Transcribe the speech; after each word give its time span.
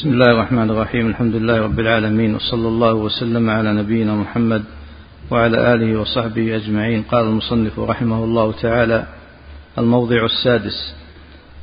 بسم 0.00 0.12
الله 0.12 0.32
الرحمن 0.32 0.70
الرحيم. 0.70 1.06
الحمد 1.06 1.34
لله 1.34 1.60
رب 1.60 1.80
العالمين 1.80 2.34
وصلى 2.34 2.68
الله 2.68 2.94
وسلم 2.94 3.50
على 3.50 3.72
نبينا 3.72 4.14
محمد 4.14 4.64
وعلى 5.30 5.74
آله 5.74 6.00
وصحبه 6.00 6.56
أجمعين. 6.56 7.02
قال 7.02 7.24
المصنف 7.24 7.78
رحمه 7.78 8.24
الله 8.24 8.52
تعالى 8.52 9.06
الموضع 9.78 10.24
السادس 10.24 10.94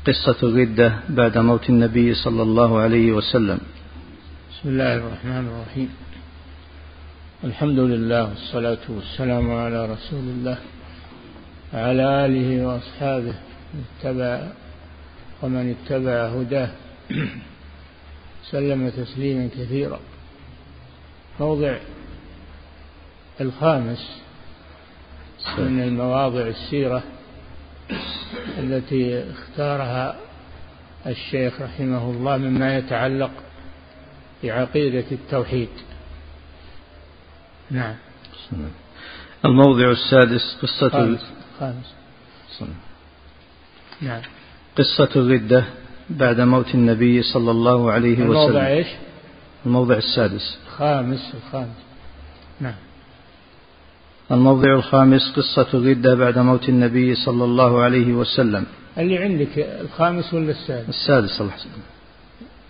قصة 0.07 0.37
الردة 0.43 0.93
بعد 1.09 1.37
موت 1.37 1.69
النبي 1.69 2.13
صلى 2.13 2.41
الله 2.41 2.79
عليه 2.79 3.11
وسلم. 3.11 3.59
بسم 4.51 4.69
الله 4.69 4.93
الرحمن 4.97 5.47
الرحيم. 5.47 5.89
الحمد 7.43 7.79
لله 7.79 8.23
والصلاة 8.29 8.85
والسلام 8.89 9.51
على 9.51 9.85
رسول 9.85 10.25
الله 10.35 10.57
وعلى 11.73 12.25
آله 12.25 12.49
وأصحابه 12.67 13.35
اتبع 13.81 14.47
ومن 15.41 15.75
اتبع 15.75 16.17
هداه. 16.37 16.69
سلم 18.51 18.89
تسليما 18.89 19.49
كثيرا. 19.57 19.99
موضع 21.39 21.77
الخامس 23.41 24.21
من 25.57 25.83
المواضع 25.83 26.41
السيرة 26.41 27.03
التي 28.57 29.31
اختارها 29.31 30.15
الشيخ 31.07 31.61
رحمه 31.61 32.11
الله 32.11 32.37
مما 32.37 32.77
يتعلق 32.77 33.31
بعقيدة 34.43 35.05
التوحيد. 35.11 35.69
نعم. 37.71 37.95
الموضع 39.45 39.91
السادس 39.91 40.57
قصة 40.61 40.89
خامس, 40.89 41.25
خامس. 41.59 41.93
نعم. 44.01 44.21
قصة 44.77 45.09
الردة. 45.15 45.65
بعد 46.09 46.41
موت 46.41 46.75
النبي 46.75 47.21
صلى 47.21 47.51
الله 47.51 47.91
عليه 47.91 48.13
وسلم. 48.13 48.31
الموضع 48.31 48.67
إيش؟ 48.67 48.87
الموضع 49.65 49.95
السادس. 49.95 50.57
خامس 50.77 51.33
الخامس. 51.33 51.77
نعم. 52.61 52.73
الموضع 54.31 54.75
الخامس 54.75 55.33
قصة 55.35 55.67
الردة 55.73 56.15
بعد 56.15 56.39
موت 56.39 56.69
النبي 56.69 57.15
صلى 57.15 57.43
الله 57.43 57.81
عليه 57.81 58.13
وسلم. 58.13 58.65
اللي 58.97 59.17
عندك 59.17 59.57
الخامس 59.57 60.33
ولا 60.33 60.51
السادس؟ 60.51 60.89
السادس 60.89 61.41
الله 61.41 61.53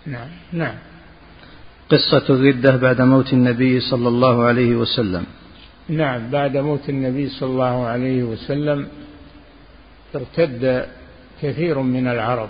نعم 0.06 0.28
نعم. 0.52 0.74
قصة 1.90 2.24
الردة 2.30 2.76
بعد 2.76 3.00
موت 3.00 3.32
النبي 3.32 3.80
صلى 3.80 4.08
الله 4.08 4.44
عليه 4.44 4.74
وسلم. 4.74 5.24
نعم 5.88 6.30
بعد 6.30 6.56
موت 6.56 6.88
النبي 6.88 7.28
صلى 7.28 7.50
الله 7.50 7.86
عليه 7.86 8.22
وسلم 8.22 8.88
ارتد 10.14 10.86
كثير 11.42 11.78
من 11.78 12.08
العرب. 12.08 12.48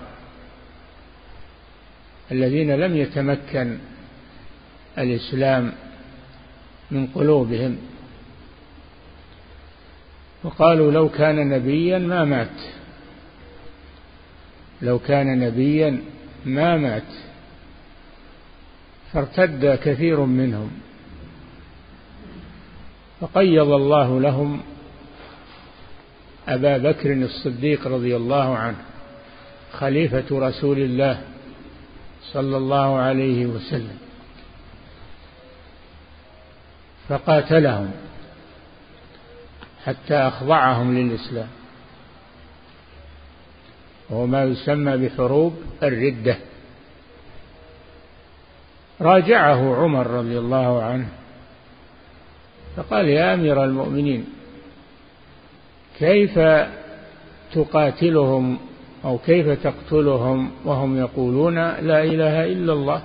الذين 2.33 2.71
لم 2.71 2.97
يتمكن 2.97 3.79
الإسلام 4.99 5.73
من 6.91 7.07
قلوبهم. 7.07 7.79
وقالوا 10.45 10.93
لو 10.93 11.09
كان 11.09 11.49
نبيا 11.49 11.99
ما 11.99 12.25
مات. 12.25 12.61
لو 14.83 14.99
كان 14.99 15.39
نبيا 15.39 16.03
ما 16.45 16.77
مات. 16.77 17.13
فارتد 19.13 19.79
كثير 19.83 20.21
منهم. 20.21 20.71
فقيض 23.21 23.69
الله 23.69 24.21
لهم 24.21 24.61
أبا 26.49 26.79
بكر 26.79 27.13
الصديق 27.13 27.87
رضي 27.87 28.17
الله 28.17 28.57
عنه 28.57 28.77
خليفة 29.73 30.27
رسول 30.33 30.79
الله. 30.79 31.23
صلى 32.33 32.57
الله 32.57 32.99
عليه 32.99 33.47
وسلم. 33.47 33.99
فقاتلهم 37.09 37.91
حتى 39.85 40.15
أخضعهم 40.15 40.99
للإسلام. 40.99 41.49
وهو 44.11 44.27
ما 44.27 44.45
يسمى 44.45 44.97
بحروب 44.97 45.63
الردة. 45.83 46.37
راجعه 49.01 49.77
عمر 49.77 50.07
رضي 50.07 50.39
الله 50.39 50.83
عنه 50.83 51.09
فقال 52.77 53.09
يا 53.09 53.35
أمير 53.35 53.65
المؤمنين 53.65 54.27
كيف 55.99 56.39
تقاتلهم 57.53 58.59
أو 59.09 59.19
كيف 59.19 59.49
تقتلهم 59.49 60.51
وهم 60.65 60.99
يقولون 60.99 61.55
لا 61.55 62.05
إله 62.05 62.45
إلا 62.45 62.73
الله. 62.73 63.03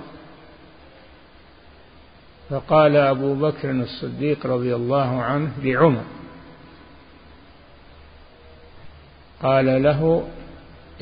فقال 2.50 2.96
أبو 2.96 3.34
بكر 3.34 3.70
الصديق 3.70 4.46
رضي 4.46 4.74
الله 4.74 5.22
عنه 5.22 5.52
لعمر 5.62 6.04
قال 9.42 9.82
له 9.82 10.28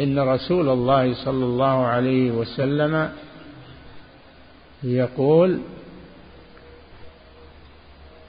إن 0.01 0.19
رسول 0.19 0.69
الله 0.69 1.15
صلى 1.25 1.45
الله 1.45 1.87
عليه 1.87 2.31
وسلم 2.31 3.13
يقول 4.83 5.61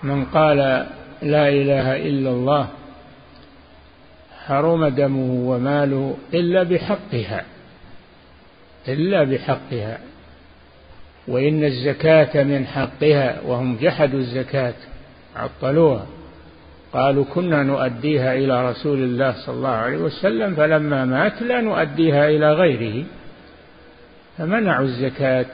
من 0.04 0.26
قال 0.26 0.58
لا 1.22 1.50
إله 1.50 1.96
إلا 1.96 2.30
الله 2.30 2.68
حرم 4.48 4.88
دمه 4.88 5.50
وماله 5.50 6.18
إلا 6.34 6.64
بحقها 6.64 7.46
إلا 8.88 9.24
بحقها. 9.24 9.98
وإن 11.28 11.64
الزكاة 11.64 12.44
من 12.44 12.66
حقها 12.66 13.42
وهم 13.46 13.78
جحدوا 13.78 14.20
الزكاة 14.20 14.74
عطلوها. 15.36 16.06
قالوا 16.94 17.26
كنا 17.26 17.64
نؤديها 17.64 18.34
إلى 18.34 18.70
رسول 18.70 18.98
الله 19.04 19.46
صلى 19.46 19.56
الله 19.56 19.70
عليه 19.70 19.98
وسلم 19.98 20.56
فلما 20.56 21.06
مات 21.06 21.42
لا 21.42 21.62
نؤديها 21.62 22.30
إلى 22.30 22.54
غيره 22.54 23.06
فمنعوا 24.38 24.86
الزكاة. 24.86 25.46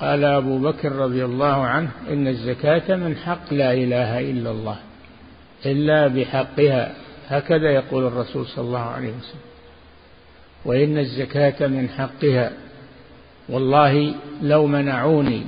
قال 0.00 0.24
أبو 0.24 0.58
بكر 0.58 0.92
رضي 0.92 1.24
الله 1.24 1.66
عنه 1.66 1.90
إن 2.10 2.28
الزكاة 2.28 2.96
من 2.96 3.16
حق 3.16 3.52
لا 3.52 3.72
إله 3.72 4.20
إلا 4.20 4.50
الله. 4.50 4.76
إلا 5.66 6.06
بحقها. 6.06 6.94
هكذا 7.28 7.70
يقول 7.70 8.06
الرسول 8.06 8.46
صلى 8.46 8.64
الله 8.64 8.78
عليه 8.78 9.08
وسلم. 9.08 9.40
وإن 10.64 10.98
الزكاة 10.98 11.66
من 11.66 11.88
حقها. 11.88 12.52
والله 13.48 14.14
لو 14.42 14.66
منعوني 14.66 15.42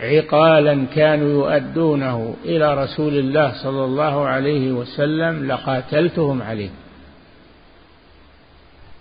عقالا 0.00 0.86
كانوا 0.94 1.28
يؤدونه 1.28 2.36
إلى 2.44 2.84
رسول 2.84 3.14
الله 3.18 3.62
صلى 3.62 3.84
الله 3.84 4.26
عليه 4.26 4.72
وسلم 4.72 5.46
لقاتلتهم 5.46 6.42
عليه. 6.42 6.70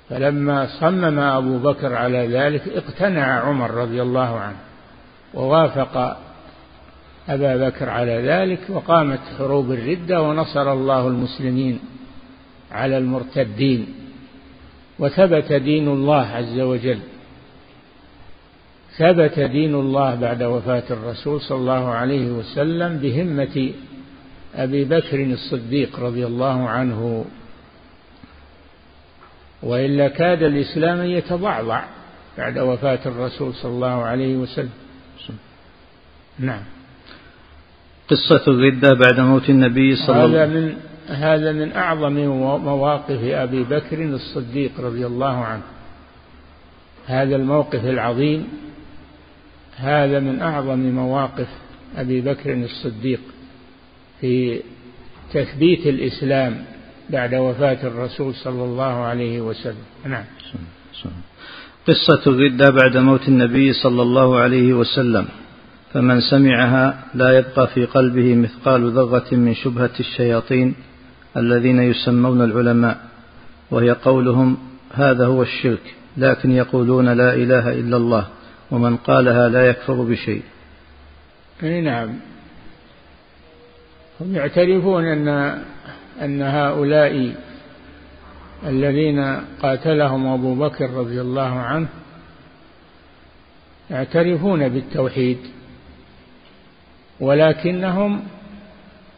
فلما 0.09 0.67
صمم 0.79 1.19
أبو 1.19 1.57
بكر 1.57 1.93
على 1.95 2.27
ذلك 2.27 2.61
اقتنع 2.67 3.39
عمر 3.39 3.71
رضي 3.71 4.01
الله 4.01 4.39
عنه 4.39 4.57
ووافق 5.33 6.17
أبا 7.29 7.69
بكر 7.69 7.89
على 7.89 8.11
ذلك 8.11 8.59
وقامت 8.69 9.19
حروب 9.37 9.71
الردة 9.71 10.21
ونصر 10.21 10.73
الله 10.73 11.07
المسلمين 11.07 11.79
على 12.71 12.97
المرتدين 12.97 13.87
وثبت 14.99 15.53
دين 15.53 15.87
الله 15.87 16.25
عز 16.25 16.59
وجل. 16.59 16.99
ثبت 18.97 19.39
دين 19.39 19.75
الله 19.75 20.15
بعد 20.15 20.43
وفاة 20.43 20.83
الرسول 20.89 21.41
صلى 21.41 21.57
الله 21.57 21.89
عليه 21.89 22.27
وسلم 22.27 22.97
بهمة 22.97 23.71
أبي 24.55 24.85
بكر 24.85 25.23
الصديق 25.23 25.99
رضي 25.99 26.25
الله 26.25 26.69
عنه. 26.69 27.25
وإلا 29.63 30.07
كاد 30.07 30.43
الإسلام 30.43 31.05
يتضعضع 31.05 31.83
بعد 32.37 32.57
وفاة 32.57 32.99
الرسول 33.05 33.53
صلى 33.53 33.71
الله 33.71 34.03
عليه 34.03 34.35
وسلم. 34.35 34.69
نعم. 36.39 36.63
قصة 38.09 38.43
الردة 38.47 38.89
بعد 38.93 39.19
موت 39.19 39.49
النبي 39.49 39.95
صلى 39.95 40.25
الله 40.25 40.39
عليه 40.39 40.51
وسلم. 40.51 40.63
من 40.63 40.75
هذا 41.07 41.51
من 41.51 41.71
أعظم 41.71 42.13
مواقف 42.65 43.23
أبي 43.23 43.63
بكر 43.63 44.03
الصديق 44.03 44.71
رضي 44.79 45.05
الله 45.05 45.35
عنه. 45.35 45.61
هذا 47.05 47.35
الموقف 47.35 47.85
العظيم 47.85 48.47
هذا 49.75 50.19
من 50.19 50.41
أعظم 50.41 50.79
مواقف 50.79 51.47
أبي 51.97 52.21
بكر 52.21 52.53
الصديق 52.53 53.19
في 54.21 54.61
تثبيت 55.33 55.87
الإسلام 55.87 56.65
بعد 57.09 57.35
وفاة 57.35 57.87
الرسول 57.87 58.33
صلى 58.35 58.63
الله 58.63 58.93
عليه 58.93 59.41
وسلم. 59.41 59.85
نعم. 60.05 60.25
قصة 61.87 62.31
الردة 62.31 62.69
بعد 62.69 62.97
موت 62.97 63.27
النبي 63.27 63.73
صلى 63.73 64.01
الله 64.01 64.39
عليه 64.39 64.73
وسلم. 64.73 65.27
فمن 65.93 66.21
سمعها 66.21 67.03
لا 67.13 67.37
يبقى 67.37 67.67
في 67.67 67.85
قلبه 67.85 68.35
مثقال 68.35 68.91
ذرة 68.91 69.35
من 69.35 69.53
شبهة 69.53 69.91
الشياطين 69.99 70.75
الذين 71.37 71.79
يسمون 71.79 72.41
العلماء 72.41 72.97
وهي 73.71 73.91
قولهم 73.91 74.57
هذا 74.93 75.25
هو 75.25 75.41
الشرك 75.41 75.95
لكن 76.17 76.51
يقولون 76.51 77.09
لا 77.09 77.33
إله 77.33 77.69
إلا 77.69 77.97
الله 77.97 78.27
ومن 78.71 78.97
قالها 78.97 79.49
لا 79.49 79.69
يكفر 79.69 79.93
بشيء. 79.93 80.41
أي 81.63 81.81
نعم. 81.81 82.09
هم 84.21 84.35
يعترفون 84.35 85.05
أن 85.05 85.27
أن 86.21 86.41
هؤلاء 86.41 87.35
الذين 88.67 89.39
قاتلهم 89.61 90.27
أبو 90.27 90.55
بكر 90.55 90.89
رضي 90.89 91.21
الله 91.21 91.59
عنه 91.59 91.87
يعترفون 93.89 94.69
بالتوحيد. 94.69 95.37
ولكنهم 97.19 98.23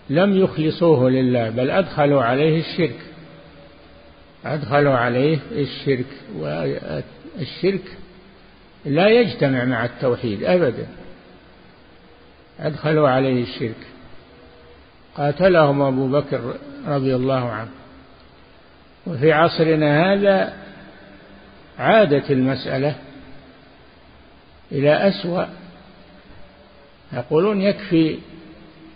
لم 0.09 0.37
يخلصوه 0.37 1.09
لله 1.09 1.49
بل 1.49 1.71
أدخلوا 1.71 2.23
عليه 2.23 2.59
الشرك. 2.59 2.99
أدخلوا 4.45 4.93
عليه 4.93 5.39
الشرك 5.51 6.05
والشرك 6.37 7.97
لا 8.85 9.07
يجتمع 9.07 9.65
مع 9.65 9.85
التوحيد 9.85 10.43
أبدا. 10.43 10.87
أدخلوا 12.59 13.09
عليه 13.09 13.43
الشرك. 13.43 13.87
قاتلهم 15.17 15.81
أبو 15.81 16.07
بكر 16.07 16.53
رضي 16.87 17.15
الله 17.15 17.49
عنه. 17.49 17.71
وفي 19.07 19.31
عصرنا 19.31 20.13
هذا 20.13 20.53
عادت 21.79 22.31
المسألة 22.31 22.95
إلى 24.71 25.09
أسوأ 25.09 25.45
يقولون 27.13 27.61
يكفي 27.61 28.17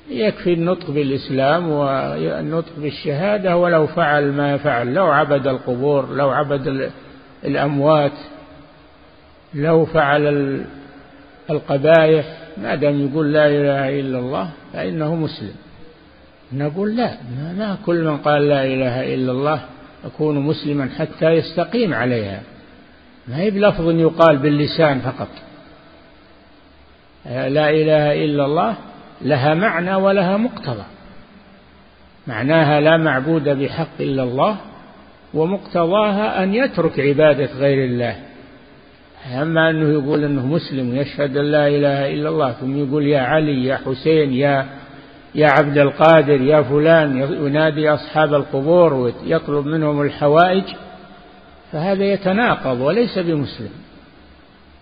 يكفي 0.09 0.53
النطق 0.53 0.91
بالإسلام 0.91 1.69
والنطق 1.69 2.73
بالشهادة 2.77 3.57
ولو 3.57 3.87
فعل 3.87 4.31
ما 4.31 4.57
فعل. 4.57 4.93
لو 4.93 5.07
عبد 5.07 5.47
القبور 5.47 6.13
لو 6.15 6.29
عبد 6.29 6.91
الأموات 7.45 8.17
لو 9.53 9.85
فعل 9.85 10.63
القبائح. 11.49 12.25
ما 12.57 12.75
دام 12.75 13.07
يقول 13.07 13.33
لا 13.33 13.47
إله 13.47 13.99
إلا 13.99 14.19
الله 14.19 14.49
فإنه 14.73 15.15
مسلم. 15.15 15.55
نقول 16.53 16.95
لا 16.95 17.17
ما 17.57 17.77
كل 17.85 18.03
من 18.03 18.17
قال 18.17 18.47
لا 18.47 18.65
إله 18.65 19.13
إلا 19.15 19.31
الله 19.31 19.61
يكون 20.05 20.39
مسلما 20.39 20.89
حتى 20.99 21.29
يستقيم 21.29 21.93
عليها. 21.93 22.41
ما 23.27 23.37
هي 23.37 23.51
بلفظ 23.51 23.89
يقال 23.89 24.37
باللسان 24.37 24.99
فقط. 24.99 25.27
لا 27.29 27.69
إله 27.69 28.25
إلا 28.25 28.45
الله 28.45 28.75
لها 29.21 29.53
معنى 29.53 29.95
ولها 29.95 30.37
مقتضى. 30.37 30.85
معناها 32.27 32.81
لا 32.81 32.97
معبود 32.97 33.49
بحق 33.49 33.99
إلا 33.99 34.23
الله 34.23 34.57
ومقتضاها 35.33 36.43
أن 36.43 36.53
يترك 36.53 36.99
عبادة 36.99 37.49
غير 37.59 37.85
الله. 37.85 38.15
أما 39.41 39.69
أنه 39.69 39.89
يقول 39.89 40.23
أنه 40.23 40.45
مسلم 40.45 40.89
ويشهد 40.89 41.37
أن 41.37 41.45
لا 41.45 41.67
إله 41.67 42.13
إلا 42.13 42.29
الله 42.29 42.51
ثم 42.51 42.83
يقول 42.83 43.07
يا 43.07 43.19
علي 43.19 43.65
يا 43.65 43.75
حسين 43.75 44.33
يا 44.33 44.65
يا 45.35 45.47
عبد 45.49 45.77
القادر 45.77 46.41
يا 46.41 46.61
فلان 46.61 47.17
ينادي 47.17 47.89
أصحاب 47.89 48.33
القبور 48.33 48.93
ويطلب 48.93 49.65
منهم 49.65 50.01
الحوائج 50.01 50.63
فهذا 51.71 52.03
يتناقض 52.03 52.81
وليس 52.81 53.19
بمسلم. 53.19 53.71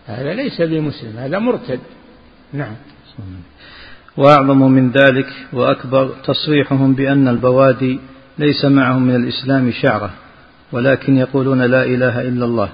هذا 0.07 0.33
ليس 0.33 0.61
بمسلم 0.61 1.17
هذا 1.17 1.39
مرتد. 1.39 1.79
نعم. 2.53 2.75
وأعظم 4.17 4.71
من 4.71 4.91
ذلك 4.91 5.27
وأكبر 5.53 6.09
تصريحهم 6.23 6.93
بأن 6.93 7.27
البوادي 7.27 7.99
ليس 8.37 8.65
معهم 8.65 9.01
من 9.01 9.15
الإسلام 9.15 9.71
شعرة 9.71 10.11
ولكن 10.71 11.17
يقولون 11.17 11.61
لا 11.61 11.83
إله 11.83 12.21
إلا 12.21 12.45
الله. 12.45 12.69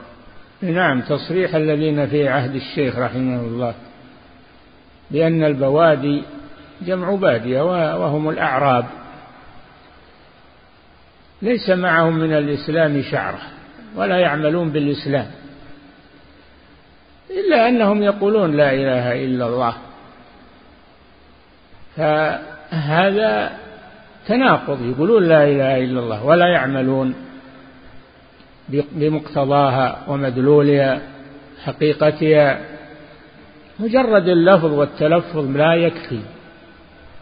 نعم 0.62 1.02
تصريح 1.02 1.56
الذين 1.56 2.08
في 2.08 2.28
عهد 2.28 2.56
الشيخ 2.56 2.98
رحمه 2.98 3.42
الله 3.42 3.74
بأن 5.12 5.44
البوادي 5.44 6.24
جمع 6.82 7.16
بادية 7.16 7.62
وهم 7.96 8.30
الأعراب. 8.30 8.86
ليس 11.42 11.70
معهم 11.70 12.20
من 12.20 12.34
الإسلام 12.34 13.02
شعرة 13.02 13.42
ولا 13.96 14.18
يعملون 14.18 14.70
بالإسلام. 14.70 15.28
إلا 17.40 17.70
أنهم 17.70 18.04
يقولون 18.04 18.58
لا 18.58 18.74
إله 18.74 19.26
إلا 19.26 19.48
الله. 19.48 19.74
فهذا 21.96 23.52
تناقض 24.28 24.82
يقولون 24.82 25.24
لا 25.24 25.44
إله 25.44 25.84
إلا 25.84 26.00
الله 26.00 26.26
ولا 26.26 26.48
يعملون 26.48 27.16
بمقتضاها 28.70 30.04
ومدلولها 30.08 31.02
حقيقتها 31.64 32.60
مجرد 33.80 34.28
اللفظ 34.28 34.74
والتلفظ 34.74 35.58
لا 35.58 35.74
يكفي. 35.74 36.20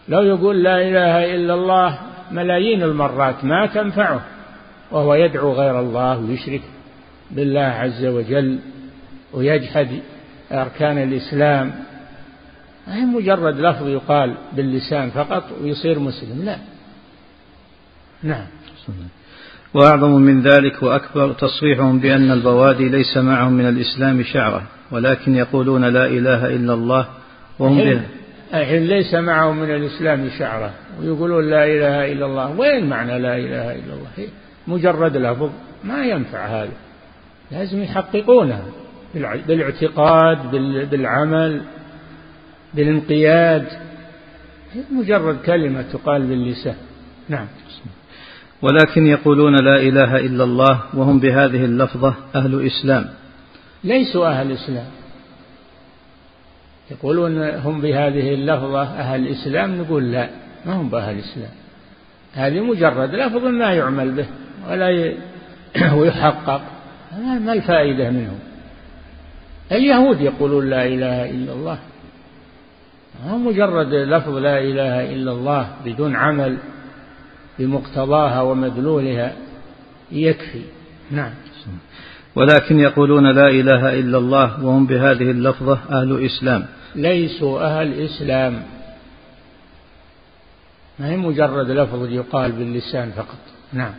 لو 0.09 0.21
يقول 0.21 0.63
لا 0.63 0.81
إله 0.81 1.35
إلا 1.35 1.53
الله 1.53 1.99
ملايين 2.31 2.83
المرات 2.83 3.45
ما 3.45 3.65
تنفعه 3.65 4.21
وهو 4.91 5.13
يدعو 5.15 5.51
غير 5.51 5.79
الله 5.79 6.19
ويشرك 6.19 6.61
بالله 7.31 7.61
عز 7.61 8.05
وجل. 8.05 8.59
ويجحد 9.33 9.87
أركان 10.51 10.97
الإسلام. 10.97 11.73
هي 12.87 13.01
مجرد 13.01 13.55
لفظ 13.55 13.87
يقال 13.87 14.37
باللسان 14.55 15.09
فقط 15.09 15.43
ويصير 15.61 15.99
مسلم 15.99 16.45
لا. 16.45 16.57
نعم. 18.23 18.45
وأعظم 19.73 20.11
من 20.11 20.41
ذلك 20.41 20.83
وأكبر 20.83 21.33
تصريحهم 21.33 21.99
بأن 21.99 22.31
البوادي 22.31 22.89
ليس 22.89 23.17
معهم 23.17 23.53
من 23.53 23.69
الإسلام 23.69 24.23
شعرة 24.23 24.63
ولكن 24.91 25.35
يقولون 25.35 25.85
لا 25.85 26.05
إله 26.05 26.55
إلا 26.55 26.73
الله 26.73 27.07
وهم 27.59 27.79
الحين, 27.79 28.03
الحين 28.53 28.87
ليس 28.87 29.13
معهم 29.13 29.57
من 29.57 29.75
الإسلام 29.75 30.29
شعرة 30.39 30.71
ويقولون 30.99 31.49
لا 31.49 31.65
إله 31.65 32.11
إلا 32.11 32.25
الله. 32.25 32.59
وين 32.59 32.89
معنى 32.89 33.19
لا 33.19 33.37
إله 33.37 33.71
إلا 33.71 33.93
الله؟ 33.93 34.29
مجرد 34.67 35.17
لفظ 35.17 35.49
ما 35.83 36.05
ينفع 36.05 36.45
هذا. 36.45 36.71
لازم 37.51 37.83
يحققونها. 37.83 38.63
بالاعتقاد 39.13 40.51
بالعمل 40.91 41.61
بالانقياد. 42.73 43.67
مجرد 44.91 45.37
كلمة 45.45 45.81
تقال 45.81 46.21
باللسان 46.21 46.75
نعم. 47.29 47.47
ولكن 48.61 49.07
يقولون 49.07 49.55
لا 49.55 49.75
إله 49.75 50.15
إلا 50.15 50.43
الله 50.43 50.81
وهم 50.93 51.19
بهذه 51.19 51.65
اللفظة 51.65 52.15
أهل 52.35 52.65
إسلام. 52.65 53.05
ليسوا 53.83 54.27
أهل 54.27 54.51
إسلام. 54.51 54.85
يقولون 56.91 57.49
هم 57.49 57.81
بهذه 57.81 58.33
اللفظة 58.33 58.83
أهل 58.83 59.27
الإسلام 59.27 59.81
نقول 59.81 60.11
لا 60.11 60.29
ما 60.65 60.73
هم 60.73 60.89
بأهل 60.89 61.15
الإسلام 61.15 61.51
هذه 62.33 62.59
مجرد 62.59 63.15
لفظ 63.15 63.45
ما 63.45 63.73
يعمل 63.73 64.11
به 64.11 64.25
ولا 64.69 64.89
يحقق. 66.07 66.61
ما 67.41 67.53
الفائدة 67.53 68.09
منه؟ 68.09 68.50
اليهود 69.71 70.21
يقولون 70.21 70.69
لا 70.69 70.85
إله 70.85 71.29
إلا 71.29 71.53
الله. 71.53 71.79
ما 73.25 73.37
مجرد 73.37 73.93
لفظ 73.93 74.37
لا 74.37 74.59
إله 74.59 75.13
إلا 75.13 75.31
الله 75.31 75.67
بدون 75.85 76.15
عمل 76.15 76.57
بمقتضاها 77.59 78.41
ومدلولها. 78.41 79.33
يكفي. 80.11 80.61
نعم. 81.11 81.31
ولكن 82.35 82.79
يقولون 82.79 83.31
لا 83.31 83.47
إله 83.47 83.99
إلا 83.99 84.17
الله 84.17 84.65
وهم 84.65 84.85
بهذه 84.85 85.31
اللفظة 85.31 85.79
أهل 85.91 86.25
إسلام. 86.25 86.65
ليسوا 86.95 87.61
أهل 87.61 88.01
إسلام. 88.01 88.63
ما 90.99 91.09
هي 91.09 91.17
مجرد 91.17 91.71
لفظ 91.71 92.09
يقال 92.09 92.51
باللسان 92.51 93.11
فقط. 93.11 93.37
نعم. 93.73 93.93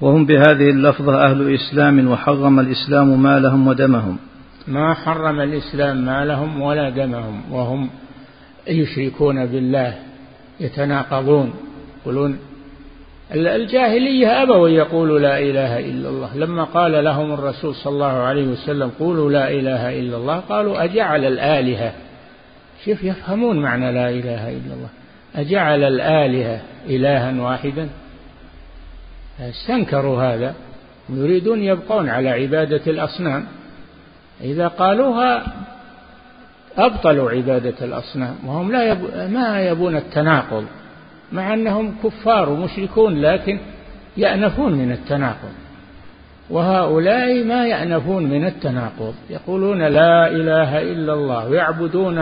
وهم 0.00 0.26
بهذه 0.26 0.70
اللفظة 0.70 1.24
أهل 1.24 1.54
إسلام 1.54 2.08
وحرم 2.08 2.60
الإسلام 2.60 3.22
مالهم 3.22 3.68
ودمهم. 3.68 4.18
ما 4.68 4.94
حرم 4.94 5.40
الإسلام 5.40 6.04
مالهم 6.04 6.62
ولا 6.62 6.90
دمهم 6.90 7.52
وهم 7.52 7.90
يشركون 8.66 9.46
بالله 9.46 9.98
يتناقضون 10.60 11.54
يقولون 12.02 12.38
الجاهلية 13.32 14.42
أبوا 14.42 14.68
يقولوا 14.68 15.18
لا 15.18 15.38
إله 15.38 15.78
إلا 15.78 16.08
الله. 16.08 16.36
لما 16.36 16.64
قال 16.64 17.04
لهم 17.04 17.32
الرسول 17.32 17.74
صلى 17.74 17.92
الله 17.92 18.12
عليه 18.12 18.46
وسلم 18.46 18.90
قولوا 19.00 19.30
لا 19.30 19.50
إله 19.50 20.00
إلا 20.00 20.16
الله 20.16 20.36
قالوا 20.36 20.84
أجعل 20.84 21.24
الآلهة. 21.24 21.92
شوف 22.84 23.04
يفهمون 23.04 23.62
معنى 23.62 23.92
لا 23.92 24.08
إله 24.08 24.48
إلا 24.48 24.74
الله. 24.74 24.88
أجعل 25.36 25.84
الآلهة 25.84 26.60
إلها 26.86 27.42
واحدا. 27.42 27.88
استنكروا 29.40 30.22
هذا. 30.22 30.54
يريدون 31.08 31.62
يبقون 31.62 32.08
على 32.08 32.30
عبادة 32.30 32.82
الأصنام. 32.86 33.46
إذا 34.40 34.68
قالوها 34.68 35.42
أبطلوا 36.78 37.30
عبادة 37.30 37.74
الأصنام 37.82 38.34
وهم 38.46 38.72
لا 38.72 38.84
يب... 38.92 38.98
ما 39.32 39.60
يبون 39.60 39.96
التناقض 39.96 40.64
مع 41.32 41.54
أنهم 41.54 41.94
كفار 42.04 42.48
ومشركون 42.50 43.20
لكن 43.20 43.58
يأنفون 44.16 44.72
من 44.72 44.92
التناقض. 44.92 45.52
وهؤلاء 46.50 47.44
ما 47.44 47.66
يأنفون 47.66 48.24
من 48.24 48.44
التناقض. 48.44 49.14
يقولون 49.30 49.82
لا 49.82 50.28
إله 50.28 50.82
إلا 50.82 51.12
الله 51.12 51.48
ويعبدون 51.48 52.18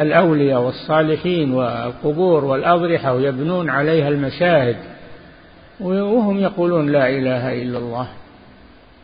الأولياء 0.00 0.60
والصالحين 0.60 1.54
والقبور 1.54 2.44
والأضرحة 2.44 3.14
ويبنون 3.14 3.70
عليها 3.70 4.08
المشاهد. 4.08 4.76
وهم 5.80 6.40
يقولون 6.40 6.92
لا 6.92 7.08
إله 7.08 7.62
إلا 7.62 7.78
الله. 7.78 8.08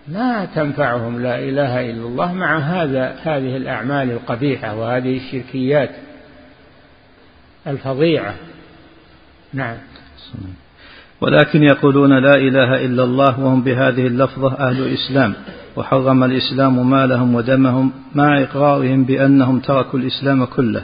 ما 0.08 0.44
تنفعهم 0.44 1.22
لا 1.22 1.38
إله 1.38 1.90
إلا 1.90 2.06
الله 2.06 2.32
مع 2.32 2.58
هذا 2.58 3.16
هذه 3.22 3.56
الأعمال 3.56 4.10
القبيحة 4.10 4.76
وهذه 4.76 5.16
الشركيات 5.16 5.90
الفظيعة. 7.66 8.34
نعم. 9.52 9.76
ولكن 11.20 11.62
يقولون 11.62 12.18
لا 12.18 12.34
إله 12.34 12.84
إلا 12.84 13.04
الله 13.04 13.40
وهم 13.40 13.62
بهذه 13.62 14.06
اللفظة 14.06 14.58
أهل 14.58 14.82
الإسلام 14.82 15.34
وحرم 15.76 16.24
الإسلام 16.24 16.90
مالهم 16.90 17.34
ودمهم 17.34 17.92
مع 18.14 18.42
إقرارهم 18.42 19.04
بأنهم 19.04 19.60
تركوا 19.60 19.98
الإسلام 19.98 20.44
كله. 20.44 20.82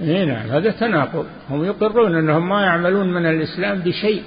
إيه 0.00 0.24
نعم 0.24 0.46
هذا 0.48 0.70
تناقض. 0.70 1.26
هم 1.50 1.64
يقرون 1.64 2.14
أنهم 2.14 2.48
ما 2.48 2.62
يعملون 2.62 3.14
من 3.14 3.26
الإسلام 3.26 3.78
بشيء. 3.78 4.22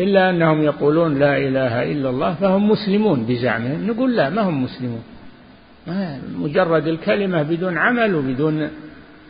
إلا 0.00 0.30
أنهم 0.30 0.62
يقولون 0.62 1.18
لا 1.18 1.38
إله 1.38 1.92
إلا 1.92 2.10
الله 2.10 2.34
فهم 2.34 2.70
مسلمون 2.70 3.26
بزعمهم. 3.26 3.86
نقول 3.86 4.16
لا 4.16 4.30
ما 4.30 4.42
هم 4.42 4.64
مسلمون. 4.64 5.02
مجرد 6.38 6.86
الكلمة 6.86 7.42
بدون 7.42 7.78
عمل 7.78 8.14
وبدون 8.14 8.68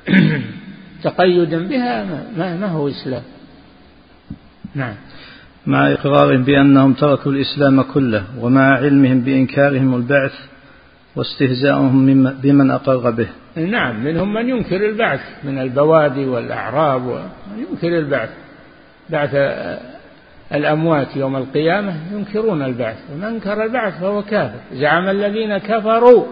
تقيد 1.04 1.54
بها 1.54 2.04
ما, 2.36 2.56
ما 2.56 2.66
هو 2.66 2.88
إسلام. 2.88 3.22
نعم. 4.74 4.94
مع 5.66 5.92
إقرارهم 5.92 6.42
بأنهم 6.42 6.92
تركوا 6.92 7.32
الإسلام 7.32 7.82
كله 7.82 8.24
ومع 8.40 8.76
علمهم 8.76 9.20
بإنكارهم 9.20 9.94
البعث 9.94 10.32
واستهزاؤهم 11.16 12.24
بمن 12.42 12.70
أقر 12.70 13.10
به. 13.10 13.28
نعم 13.56 14.04
منهم 14.04 14.34
من 14.34 14.48
ينكر 14.48 14.88
البعث 14.88 15.20
من 15.44 15.58
البوادي 15.58 16.24
والأعراب 16.24 17.06
ومن 17.06 17.66
ينكر 17.70 17.98
البعث. 17.98 18.30
بعث 19.10 19.34
الأموات 20.54 21.16
يوم 21.16 21.36
القيامة 21.36 21.94
ينكرون 22.12 22.62
البعث 22.62 22.96
ومن 23.12 23.24
أنكر 23.24 23.64
البعث 23.64 24.00
فهو 24.00 24.22
كافر. 24.22 24.58
زعم 24.72 25.08
الذين 25.08 25.58
كفروا 25.58 26.24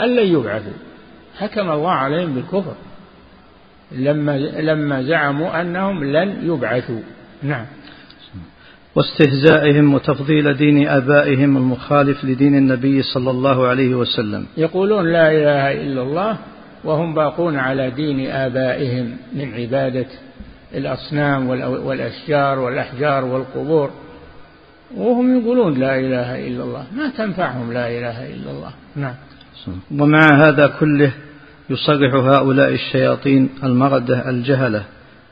أن 0.00 0.16
لن 0.16 0.26
يبعثوا. 0.26 0.72
حكم 1.38 1.70
الله 1.70 1.90
عليهم 1.90 2.34
بالكفر. 2.34 2.74
لما 3.92 4.38
لما 4.38 5.02
زعموا 5.02 5.60
أنهم 5.60 6.04
لن 6.04 6.36
يبعثوا. 6.42 7.00
نعم. 7.42 7.66
واستهزائهم 8.94 9.94
وتفضيل 9.94 10.54
دين 10.54 10.88
آبائهم 10.88 11.56
المخالف 11.56 12.24
لدين 12.24 12.54
النبي 12.54 13.02
صلى 13.02 13.30
الله 13.30 13.66
عليه 13.66 13.94
وسلم. 13.94 14.46
يقولون 14.56 15.12
لا 15.12 15.30
إله 15.30 15.72
إلا 15.72 16.02
الله 16.02 16.36
وهم 16.84 17.14
باقون 17.14 17.56
على 17.56 17.90
دين 17.90 18.30
آبائهم 18.30 19.16
من 19.34 19.54
عبادة 19.54 20.06
الأصنام 20.74 21.48
والأشجار 21.86 22.58
والأحجار 22.58 23.24
والقبور. 23.24 23.90
وهم 24.96 25.40
يقولون 25.40 25.74
لا 25.74 25.98
إله 25.98 26.48
إلا 26.48 26.64
الله. 26.64 26.86
ما 26.96 27.10
تنفعهم 27.18 27.72
لا 27.72 27.88
إله 27.88 28.34
إلا 28.34 28.50
الله. 28.50 28.70
نعم. 28.96 29.14
ومع 29.98 30.48
هذا 30.48 30.66
كله 30.66 31.12
يصرح 31.70 32.14
هؤلاء 32.14 32.72
الشياطين 32.72 33.48
المردة 33.64 34.30
الجهلة 34.30 34.82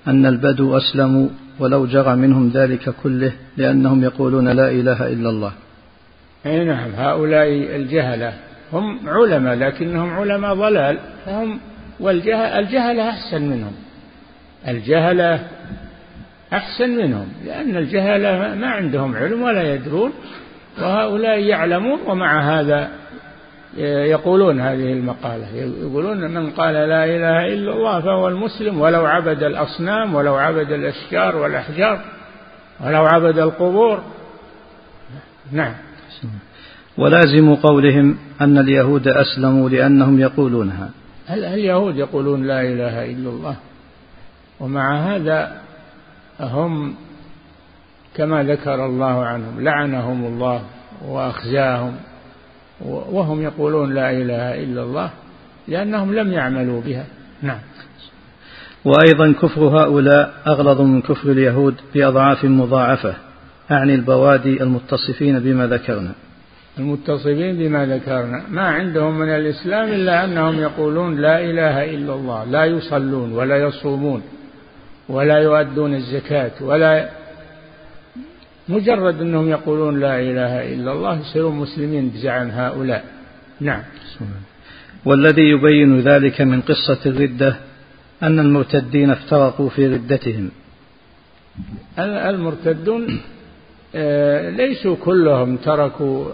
أن 0.06 0.26
البدو 0.26 0.76
أسلموا 0.76 1.28
ولو 1.58 1.86
جرى 1.86 2.16
منهم 2.16 2.48
ذلك 2.54 2.94
كله 3.02 3.32
لأنهم 3.56 4.04
يقولون 4.04 4.48
لا 4.48 4.70
إله 4.70 5.12
إلا 5.12 5.30
الله. 5.30 5.52
أي 6.46 6.64
نعم. 6.64 6.90
هؤلاء 6.94 7.48
الجهلة 7.76 8.32
هم 8.72 9.08
علماء 9.08 9.54
لكنهم 9.54 10.10
علماء 10.10 10.54
ضلال. 10.54 10.98
فهم 11.26 11.60
والجهل 12.00 12.64
الجهلة 12.64 13.10
أحسن 13.10 13.42
منهم. 13.42 13.72
الجهلة 14.68 15.46
أحسن 16.52 16.90
منهم 16.90 17.26
لأن 17.44 17.76
الجهلة 17.76 18.54
ما 18.54 18.66
عندهم 18.66 19.16
علم 19.16 19.42
ولا 19.42 19.74
يدرون 19.74 20.12
وهؤلاء 20.78 21.38
يعلمون 21.38 21.98
ومع 22.06 22.60
هذا 22.60 22.88
يقولون 23.78 24.60
هذه 24.60 24.92
المقالة. 24.92 25.46
يقولون 25.82 26.30
من 26.30 26.50
قال 26.50 26.74
لا 26.74 27.04
إله 27.04 27.54
إلا 27.54 27.72
الله 27.72 28.00
فهو 28.00 28.28
المسلم 28.28 28.80
ولو 28.80 29.06
عبد 29.06 29.42
الأصنام 29.42 30.14
ولو 30.14 30.34
عبد 30.34 30.72
الأشجار 30.72 31.36
والأحجار 31.36 32.00
ولو 32.84 33.04
عبد 33.04 33.38
القبور. 33.38 34.02
نعم. 35.52 35.74
ولازم 36.98 37.54
قولهم 37.54 38.18
أن 38.40 38.58
اليهود 38.58 39.08
أسلموا 39.08 39.68
لأنهم 39.68 40.20
يقولونها. 40.20 40.90
هل 41.26 41.44
اليهود 41.44 41.96
يقولون 41.96 42.46
لا 42.46 42.60
إله 42.60 43.04
إلا 43.04 43.30
الله؟ 43.30 43.56
ومع 44.60 44.96
هذا 44.96 45.60
هم 46.40 46.94
كما 48.16 48.42
ذكر 48.42 48.86
الله 48.86 49.24
عنهم 49.24 49.60
لعنهم 49.60 50.24
الله 50.24 50.62
وأخزاهم 51.08 51.96
وهم 52.86 53.42
يقولون 53.42 53.94
لا 53.94 54.10
إله 54.10 54.64
إلا 54.64 54.82
الله 54.82 55.10
لأنهم 55.68 56.14
لم 56.14 56.32
يعملوا 56.32 56.80
بها. 56.80 57.06
نعم. 57.42 57.58
وأيضا 58.84 59.32
كفر 59.32 59.60
هؤلاء 59.60 60.34
أغلظ 60.46 60.80
من 60.80 61.02
كفر 61.02 61.30
اليهود 61.30 61.74
بأضعاف 61.94 62.44
مضاعفة 62.44 63.14
أعني 63.70 63.94
البوادي 63.94 64.62
المتصفين 64.62 65.38
بما 65.38 65.66
ذكرنا. 65.66 66.12
المتصفين 66.78 67.56
بما 67.56 67.86
ذكرنا. 67.86 68.42
ما 68.50 68.62
عندهم 68.62 69.18
من 69.18 69.28
الإسلام 69.28 69.88
إلا 69.88 70.24
أنهم 70.24 70.58
يقولون 70.58 71.16
لا 71.16 71.40
إله 71.40 71.94
إلا 71.94 72.14
الله 72.14 72.44
لا 72.44 72.64
يصلون 72.64 73.32
ولا 73.32 73.56
يصومون. 73.56 74.22
ولا 75.08 75.38
يؤدون 75.38 75.94
الزكاة 75.94 76.52
ولا 76.60 77.08
مجرد 78.68 79.20
أنهم 79.20 79.48
يقولون 79.48 80.00
لا 80.00 80.20
إله 80.20 80.74
إلا 80.74 80.92
الله 80.92 81.20
يصيرون 81.20 81.54
مسلمين 81.54 82.08
بزعم 82.08 82.48
هؤلاء. 82.50 83.04
نعم. 83.60 83.82
والذي 85.04 85.42
يبين 85.42 86.00
ذلك 86.00 86.40
من 86.40 86.60
قصة 86.60 86.98
الردة 87.06 87.56
أن 88.22 88.38
المرتدين 88.38 89.10
افترقوا 89.10 89.68
في 89.68 89.86
ردتهم. 89.86 90.50
المرتدون 91.98 93.20
آه، 93.94 94.50
ليسوا 94.50 94.96
كلهم 94.96 95.56
تركوا 95.56 96.26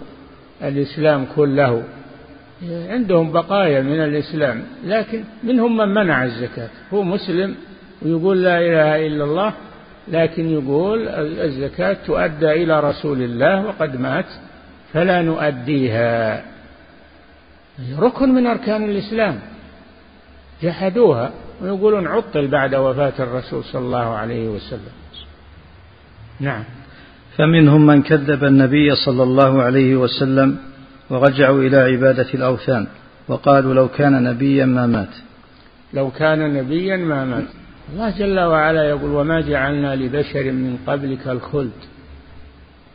الإسلام 0.63 1.25
كله. 1.35 1.83
عندهم 2.69 3.31
بقايا 3.31 3.81
من 3.81 3.99
الإسلام 4.03 4.63
لكن 4.85 5.23
منهم 5.43 5.77
من 5.77 5.87
منع 5.87 6.23
الزكاة. 6.23 6.69
هو 6.93 7.03
مسلم 7.03 7.55
ويقول 8.01 8.43
لا 8.43 8.57
إله 8.57 9.07
إلا 9.07 9.23
الله 9.23 9.53
لكن 10.07 10.49
يقول 10.49 11.07
الزكاة 11.47 11.97
تؤدى 12.05 12.51
إلى 12.63 12.79
رسول 12.79 13.21
الله 13.21 13.65
وقد 13.65 13.99
مات 13.99 14.25
فلا 14.93 15.21
نؤديها. 15.21 16.43
ركن 17.99 18.29
من 18.29 18.47
أركان 18.47 18.89
الإسلام. 18.89 19.39
جحدوها 20.63 21.31
ويقولون 21.61 22.07
عطل 22.07 22.47
بعد 22.47 22.75
وفاة 22.75 23.13
الرسول 23.19 23.63
صلى 23.63 23.81
الله 23.81 24.15
عليه 24.15 24.49
وسلم. 24.49 24.93
نعم. 26.39 26.63
فمنهم 27.37 27.85
من 27.85 28.01
كذب 28.01 28.43
النبي 28.43 28.95
صلى 28.95 29.23
الله 29.23 29.61
عليه 29.61 29.95
وسلم 29.95 30.57
ورجعوا 31.09 31.61
إلى 31.61 31.77
عبادة 31.77 32.33
الأوثان 32.33 32.87
وقالوا 33.27 33.73
لو 33.73 33.87
كان 33.87 34.23
نبيا 34.23 34.65
ما 34.65 34.87
مات. 34.87 35.15
لو 35.93 36.11
كان 36.11 36.53
نبيا 36.53 36.97
ما 36.97 37.25
مات. 37.25 37.60
الله 37.93 38.09
جل 38.09 38.39
وعلا 38.39 38.89
يقول 38.89 39.11
وما 39.11 39.41
جعلنا 39.41 39.95
لبشر 39.95 40.51
من 40.51 40.77
قبلك 40.87 41.27
الخلد. 41.27 41.71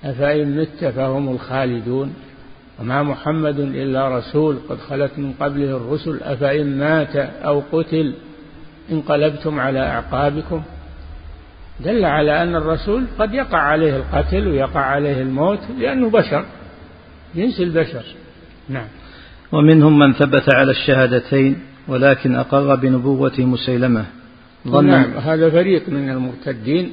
أفإن 0.05 0.61
مت 0.61 0.85
فهم 0.85 1.29
الخالدون. 1.29 2.15
وما 2.81 3.03
محمد 3.03 3.59
إلا 3.59 4.19
رسول 4.19 4.59
قد 4.69 4.79
خلت 4.79 5.19
من 5.19 5.33
قبله 5.41 5.77
الرسل. 5.77 6.23
أفإن 6.23 6.79
مات 6.79 7.17
أو 7.17 7.63
قتل 7.73 8.15
انقلبتم 8.93 9.61
على 9.61 9.81
أعقابكم. 9.81 10.63
دل 11.85 12.05
على 12.05 12.43
أن 12.43 12.57
الرسول 12.57 13.05
قد 13.19 13.35
يقع 13.35 13.59
عليه 13.59 13.97
القتل 13.97 14.49
ويقع 14.49 14.81
عليه 14.81 15.23
الموت 15.23 15.61
لأنه 15.79 16.11
بشر 16.11 16.45
جنس 17.35 17.61
البشر. 17.61 18.05
نعم. 18.69 18.87
ومنهم 19.53 19.99
من 19.99 20.13
ثبت 20.13 20.55
على 20.55 20.71
الشهادتين 20.71 21.59
ولكن 21.89 22.37
أقر 22.37 22.75
بنبوة 22.75 23.39
مسيلمة. 23.39 24.05
ظن 24.67 24.87
نعم 24.87 25.11
هذا 25.19 25.51
فريق 25.51 25.89
من 25.89 26.11
المرتدين 26.11 26.93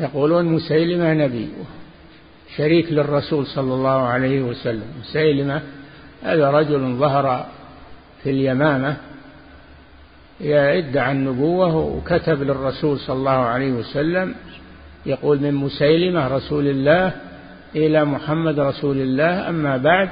يقولون 0.00 0.44
مسيلمة 0.44 1.14
نبي 1.14 1.48
شريك 2.56 2.92
للرسول 2.92 3.46
صلى 3.46 3.74
الله 3.74 4.00
عليه 4.02 4.42
وسلم. 4.42 4.84
مسيلمة 5.00 5.62
هذا 6.22 6.50
رجل 6.50 6.96
ظهر 6.96 7.46
في 8.22 8.30
اليمامة 8.30 8.96
يدعى 10.40 11.12
النبوة 11.12 11.76
وكتب 11.76 12.42
للرسول 12.42 12.98
صلى 12.98 13.16
الله 13.16 13.30
عليه 13.30 13.72
وسلم 13.72 14.34
يقول 15.06 15.40
من 15.40 15.54
مسيلمة 15.54 16.28
رسول 16.28 16.66
الله 16.66 17.12
إلى 17.76 18.04
محمد 18.04 18.60
رسول 18.60 18.96
الله. 18.96 19.48
أما 19.48 19.76
بعد 19.76 20.08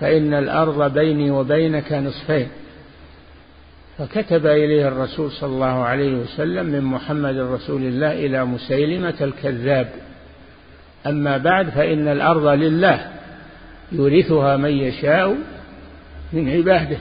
فإن 0.00 0.34
الأرض 0.34 0.94
بيني 0.94 1.30
وبينك 1.30 1.92
نصفين. 1.92 2.48
فكتب 4.00 4.46
إليه 4.46 4.88
الرسول 4.88 5.30
صلى 5.30 5.50
الله 5.50 5.84
عليه 5.84 6.14
وسلم 6.14 6.66
من 6.66 6.84
محمد 6.84 7.36
رسول 7.38 7.82
الله 7.82 8.12
إلى 8.12 8.44
مسيلمة 8.44 9.14
الكذاب. 9.20 9.88
أما 11.06 11.36
بعد 11.36 11.68
فإن 11.68 12.08
الأرض 12.08 12.46
لله 12.46 13.00
يورثها 13.92 14.56
من 14.56 14.70
يشاء 14.70 15.36
من 16.32 16.48
عباده. 16.50 16.96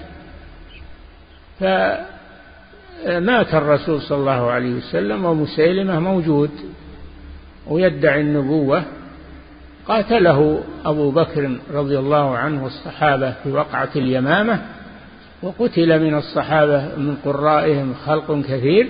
فمات 1.59 3.53
الرسول 3.53 4.01
صلى 4.01 4.17
الله 4.17 4.51
عليه 4.51 4.73
وسلم 4.73 5.25
ومسيلمة 5.25 5.99
موجود 5.99 6.51
ويدعي 7.67 8.21
النبوة. 8.21 8.83
قاتله 9.87 10.63
أبو 10.85 11.11
بكر 11.11 11.57
رضي 11.73 11.99
الله 11.99 12.37
عنه 12.37 12.63
والصحابة 12.63 13.33
في 13.43 13.51
وقعة 13.51 13.89
اليمامة. 13.95 14.61
وقتل 15.41 15.99
من 15.99 16.17
الصحابة 16.17 16.95
من 16.97 17.15
قرائهم 17.25 17.93
خلق 18.05 18.41
كثير 18.41 18.87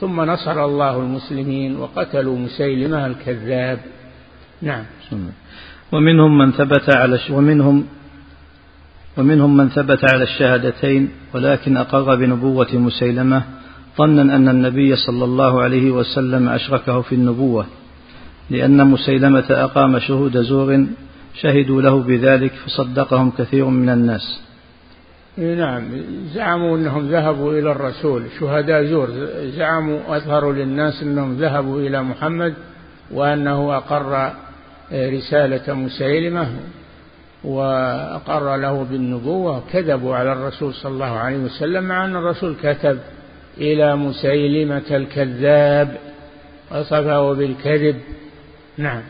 ثم 0.00 0.20
نصر 0.20 0.64
الله 0.64 1.00
المسلمين 1.00 1.76
وقتلوا 1.76 2.38
مسيلمة 2.38 3.06
الكذاب. 3.06 3.78
نعم. 4.62 4.84
ومنهم 5.92 6.38
من 6.38 6.52
ثبت 6.52 6.96
على 6.96 7.18
ومنهم 7.30 7.86
ومنهم 9.16 9.56
من 9.56 9.68
ثبت 9.68 10.04
على 10.12 10.22
الشهادتين 10.22 11.10
ولكن 11.34 11.76
أقر 11.76 12.14
بنبوة 12.16 12.68
مسيلمة 12.72 13.42
ظنا 13.98 14.22
أن 14.36 14.48
النبي 14.48 14.96
صلى 14.96 15.24
الله 15.24 15.62
عليه 15.62 15.90
وسلم 15.90 16.48
أشركه 16.48 17.00
في 17.00 17.14
النبوة 17.14 17.66
لأن 18.50 18.86
مسيلمة 18.86 19.44
أقام 19.50 19.98
شهود 19.98 20.36
زور 20.36 20.86
شهدوا 21.34 21.82
له 21.82 22.02
بذلك 22.02 22.52
فصدقهم 22.52 23.30
كثير 23.30 23.64
من 23.64 23.88
الناس. 23.88 24.45
نعم 25.38 25.82
زعموا 26.34 26.76
أنهم 26.76 27.08
ذهبوا 27.08 27.52
إلى 27.52 27.70
الرسول. 27.70 28.22
شهداء 28.40 28.84
زور 28.84 29.08
زعموا 29.56 30.16
أظهروا 30.16 30.52
للناس 30.52 31.02
أنهم 31.02 31.36
ذهبوا 31.36 31.80
إلى 31.80 32.02
محمد 32.02 32.54
وأنه 33.10 33.76
أقر 33.76 34.32
رسالة 34.92 35.74
مسيلمة 35.74 36.48
وأقر 37.44 38.56
له 38.56 38.86
بالنبوة. 38.90 39.62
كذبوا 39.72 40.16
على 40.16 40.32
الرسول 40.32 40.74
صلى 40.74 40.92
الله 40.92 41.18
عليه 41.18 41.36
وسلم 41.36 41.84
مع 41.84 42.04
أن 42.04 42.16
الرسول 42.16 42.54
كتب 42.62 42.98
إلى 43.58 43.96
مسيلمة 43.96 44.90
الكذاب 44.90 45.96
وصفه 46.70 47.32
بالكذب. 47.32 47.96
نعم. 48.78 49.02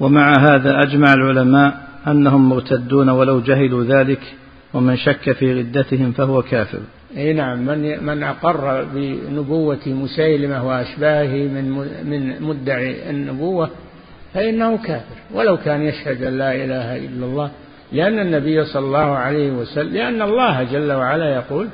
ومع 0.00 0.32
هذا 0.40 0.82
أجمع 0.82 1.12
العلماء 1.12 1.86
أنهم 2.06 2.48
مرتدون 2.48 3.08
ولو 3.08 3.40
جهلوا 3.40 3.84
ذلك 3.84 4.20
ومن 4.74 4.96
شك 4.96 5.32
في 5.32 5.52
ردتهم 5.52 6.12
فهو 6.12 6.42
كافر. 6.42 6.80
إي 7.16 7.32
نعم 7.32 7.66
من 7.66 8.04
من 8.04 8.22
أقر 8.22 8.84
بنبوة 8.94 9.86
مسيلمة 9.86 10.68
وأشباهه 10.68 11.48
من 11.48 11.70
من 12.04 12.42
مدعي 12.42 13.10
النبوة 13.10 13.70
فإنه 14.34 14.76
كافر. 14.76 15.16
ولو 15.34 15.56
كان 15.56 15.82
يشهد 15.82 16.22
أن 16.22 16.38
لا 16.38 16.54
إله 16.54 16.96
إلا 16.96 17.26
الله 17.26 17.50
لأن 17.92 18.18
النبي 18.18 18.64
صلى 18.64 18.86
الله 18.86 18.98
عليه 19.16 19.50
وسلم 19.50 19.94
لأن 19.94 20.22
الله 20.22 20.62
جل 20.62 20.92
وعلا 20.92 21.34
يقول 21.34 21.68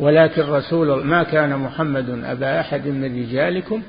ولكن 0.00 0.42
رسول 0.42 1.04
ما 1.04 1.22
كان 1.22 1.58
محمد 1.58 2.24
أبا 2.24 2.60
أحد 2.60 2.88
من 2.88 3.22
رجالكم 3.22 3.82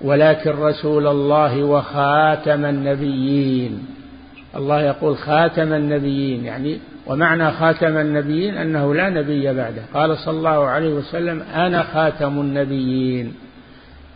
ولكن 0.00 0.50
رسول 0.50 1.06
الله 1.06 1.62
وخاتم 1.62 2.64
النبيين. 2.64 3.86
الله 4.56 4.80
يقول 4.82 5.16
خاتم 5.16 5.72
النبيين 5.72 6.44
يعني 6.44 6.78
ومعنى 7.06 7.50
خاتم 7.50 7.96
النبيين 7.96 8.54
أنه 8.54 8.94
لا 8.94 9.10
نبي 9.10 9.54
بعده. 9.54 9.82
قال 9.94 10.18
صلى 10.18 10.38
الله 10.38 10.66
عليه 10.66 10.94
وسلم 10.94 11.42
أنا 11.42 11.82
خاتم 11.82 12.40
النبيين 12.40 13.34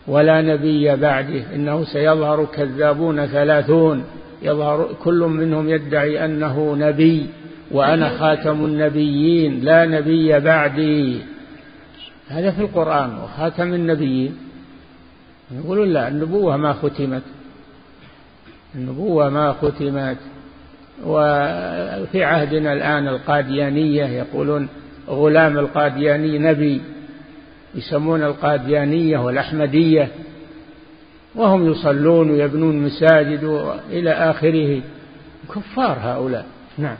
ولا 0.07 0.41
نبي 0.41 0.95
بعده. 0.95 1.55
إنه 1.55 1.83
سيظهر 1.83 2.45
كذابون 2.45 3.25
ثلاثون. 3.25 4.03
يظهر 4.41 4.89
كل 5.03 5.19
منهم 5.19 5.69
يدعي 5.69 6.25
أنه 6.25 6.75
نبي 6.79 7.25
وأنا 7.71 8.09
خاتم 8.09 8.65
النبيين 8.65 9.59
لا 9.61 9.85
نبي 9.85 10.39
بعدي. 10.39 11.21
هذا 12.27 12.51
في 12.51 12.61
القرآن 12.61 13.17
وخاتم 13.17 13.73
النبيين. 13.73 14.37
يقولون 15.51 15.93
لا 15.93 16.07
النبوة 16.07 16.57
ما 16.57 16.73
ختمت. 16.73 17.21
النبوة 18.75 19.29
ما 19.29 19.53
ختمت. 19.53 20.17
وفي 21.05 22.23
عهدنا 22.23 22.73
الآن 22.73 23.07
القاديانية 23.07 24.05
يقولون 24.05 24.67
غلام 25.09 25.57
القادياني 25.57 26.39
نبي 26.39 26.81
يسمون 27.75 28.23
القاديانية 28.23 29.17
والأحمدية 29.17 30.07
وهم 31.35 31.71
يصلون 31.71 32.31
ويبنون 32.31 32.75
مساجد 32.75 33.71
إلى 33.89 34.11
آخره. 34.11 34.81
كفار 35.55 35.97
هؤلاء. 36.01 36.45
نعم. 36.77 36.95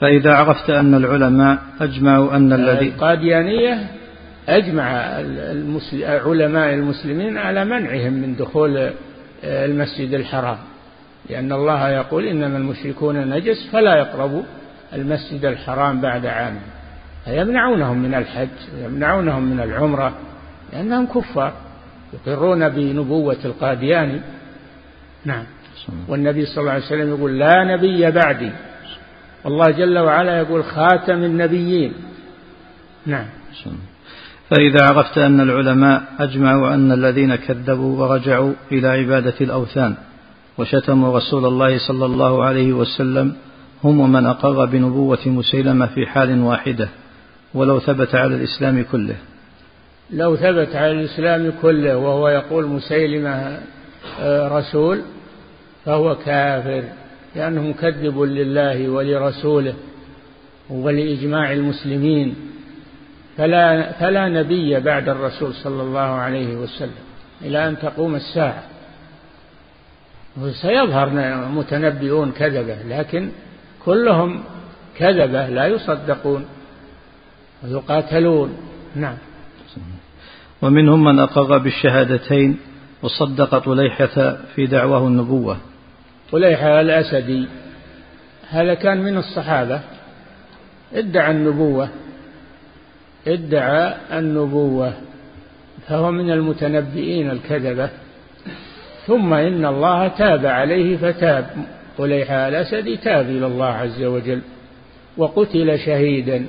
فإذا 0.00 0.32
عرفت 0.34 0.70
أن 0.70 0.94
العلماء 0.94 1.58
أجمعوا 1.80 2.36
أن 2.36 2.52
الذي 2.52 2.88
القاديانية 2.88 3.86
أجمع 4.48 4.84
علماء 6.04 6.74
المسلمين 6.74 7.38
على 7.38 7.64
منعهم 7.64 8.12
من 8.12 8.36
دخول 8.36 8.90
المسجد 9.44 10.14
الحرام. 10.14 10.58
لأن 11.32 11.52
الله 11.52 11.88
يقول 11.88 12.24
إنما 12.24 12.58
المشركون 12.58 13.16
نجس 13.16 13.68
فلا 13.72 13.96
يقربوا 13.96 14.42
المسجد 14.92 15.44
الحرام 15.44 16.00
بعد 16.00 16.26
عام. 16.26 16.56
فيمنعونهم 17.24 17.98
من 17.98 18.14
الحج 18.14 18.48
ويمنعونهم 18.76 19.42
من 19.42 19.60
العمرة 19.60 20.12
لأنهم 20.72 21.06
كفار 21.06 21.52
يقرون 22.12 22.68
بنبوة 22.68 23.36
القادياني 23.44 24.20
نعم. 25.24 25.44
والنبي 26.08 26.46
صلى 26.46 26.60
الله 26.60 26.72
عليه 26.72 26.84
وسلم 26.84 27.08
يقول 27.08 27.38
لا 27.38 27.64
نبي 27.64 28.10
بعدي. 28.10 28.50
والله 29.44 29.70
جل 29.70 29.98
وعلا 29.98 30.38
يقول 30.38 30.64
خاتم 30.64 31.24
النبيين. 31.24 31.92
نعم. 33.06 33.26
فإذا 34.50 34.86
عرفت 34.90 35.18
أن 35.18 35.40
العلماء 35.40 36.02
أجمعوا 36.18 36.74
أن 36.74 36.92
الذين 36.92 37.36
كذبوا 37.36 38.00
ورجعوا 38.00 38.52
إلى 38.72 38.88
عبادة 38.88 39.34
الأوثان 39.40 39.94
وشتموا 40.58 41.16
رسول 41.16 41.46
الله 41.46 41.78
صلى 41.78 42.04
الله 42.06 42.44
عليه 42.44 42.72
وسلم 42.72 43.36
هم 43.84 44.12
من 44.12 44.26
أقر 44.26 44.66
بنبوة 44.66 45.18
مسيلمة 45.26 45.86
في 45.86 46.06
حال 46.06 46.42
واحدة 46.42 46.88
ولو 47.54 47.80
ثبت 47.80 48.14
على 48.14 48.34
الإسلام 48.34 48.84
كله. 48.92 49.16
لو 50.10 50.36
ثبت 50.36 50.76
على 50.76 50.92
الإسلام 50.92 51.52
كله 51.62 51.96
وهو 51.96 52.28
يقول 52.28 52.66
مسيلمة 52.66 53.58
آه، 54.20 54.58
رسول 54.58 55.02
فهو 55.84 56.16
كافر 56.16 56.84
لأنه 57.36 57.62
مكذب 57.62 58.20
لله 58.20 58.88
ولرسوله 58.88 59.74
ولإجماع 60.70 61.52
المسلمين 61.52 62.34
فلا, 63.36 63.92
فلا 63.92 64.28
نبي 64.28 64.80
بعد 64.80 65.08
الرسول 65.08 65.54
صلى 65.54 65.82
الله 65.82 66.00
عليه 66.00 66.56
وسلم 66.56 67.02
إلى 67.42 67.68
أن 67.68 67.78
تقوم 67.78 68.14
الساعة. 68.14 68.62
وسيظهر 70.40 71.10
متنبئون 71.48 72.32
كذبة 72.32 72.76
لكن 72.88 73.30
كلهم 73.84 74.42
كذبة 74.96 75.48
لا 75.48 75.66
يصدقون 75.66 76.44
ويقاتلون. 77.64 78.56
نعم. 78.96 79.16
ومنهم 80.62 81.04
من 81.04 81.18
أقر 81.18 81.58
بالشهادتين 81.58 82.58
وصدق 83.02 83.58
طليحة 83.58 84.36
في 84.54 84.66
دعواه 84.66 85.06
النبوة. 85.06 85.56
طليحة 86.32 86.80
الأسدي 86.80 87.46
هذا 88.50 88.74
كان 88.74 89.02
من 89.02 89.16
الصحابة. 89.16 89.80
ادعى 90.94 91.30
النبوة 91.30 91.88
ادعى 93.26 93.94
النبوة 94.18 94.92
فهو 95.88 96.10
من 96.10 96.30
المتنبئين 96.30 97.30
الكذبة. 97.30 97.90
ثم 99.06 99.34
إن 99.34 99.66
الله 99.66 100.08
تاب 100.08 100.46
عليه 100.46 100.96
فتاب. 100.96 101.46
طليحة 101.98 102.48
الأسدي 102.48 102.96
تاب 102.96 103.30
إلى 103.30 103.46
الله 103.46 103.66
عز 103.66 104.02
وجل 104.02 104.40
وقتل 105.16 105.78
شهيدا. 105.78 106.46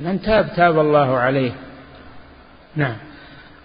من 0.00 0.22
تاب 0.22 0.48
تاب 0.56 0.78
الله 0.78 1.18
عليه. 1.18 1.52
نعم. 2.76 2.96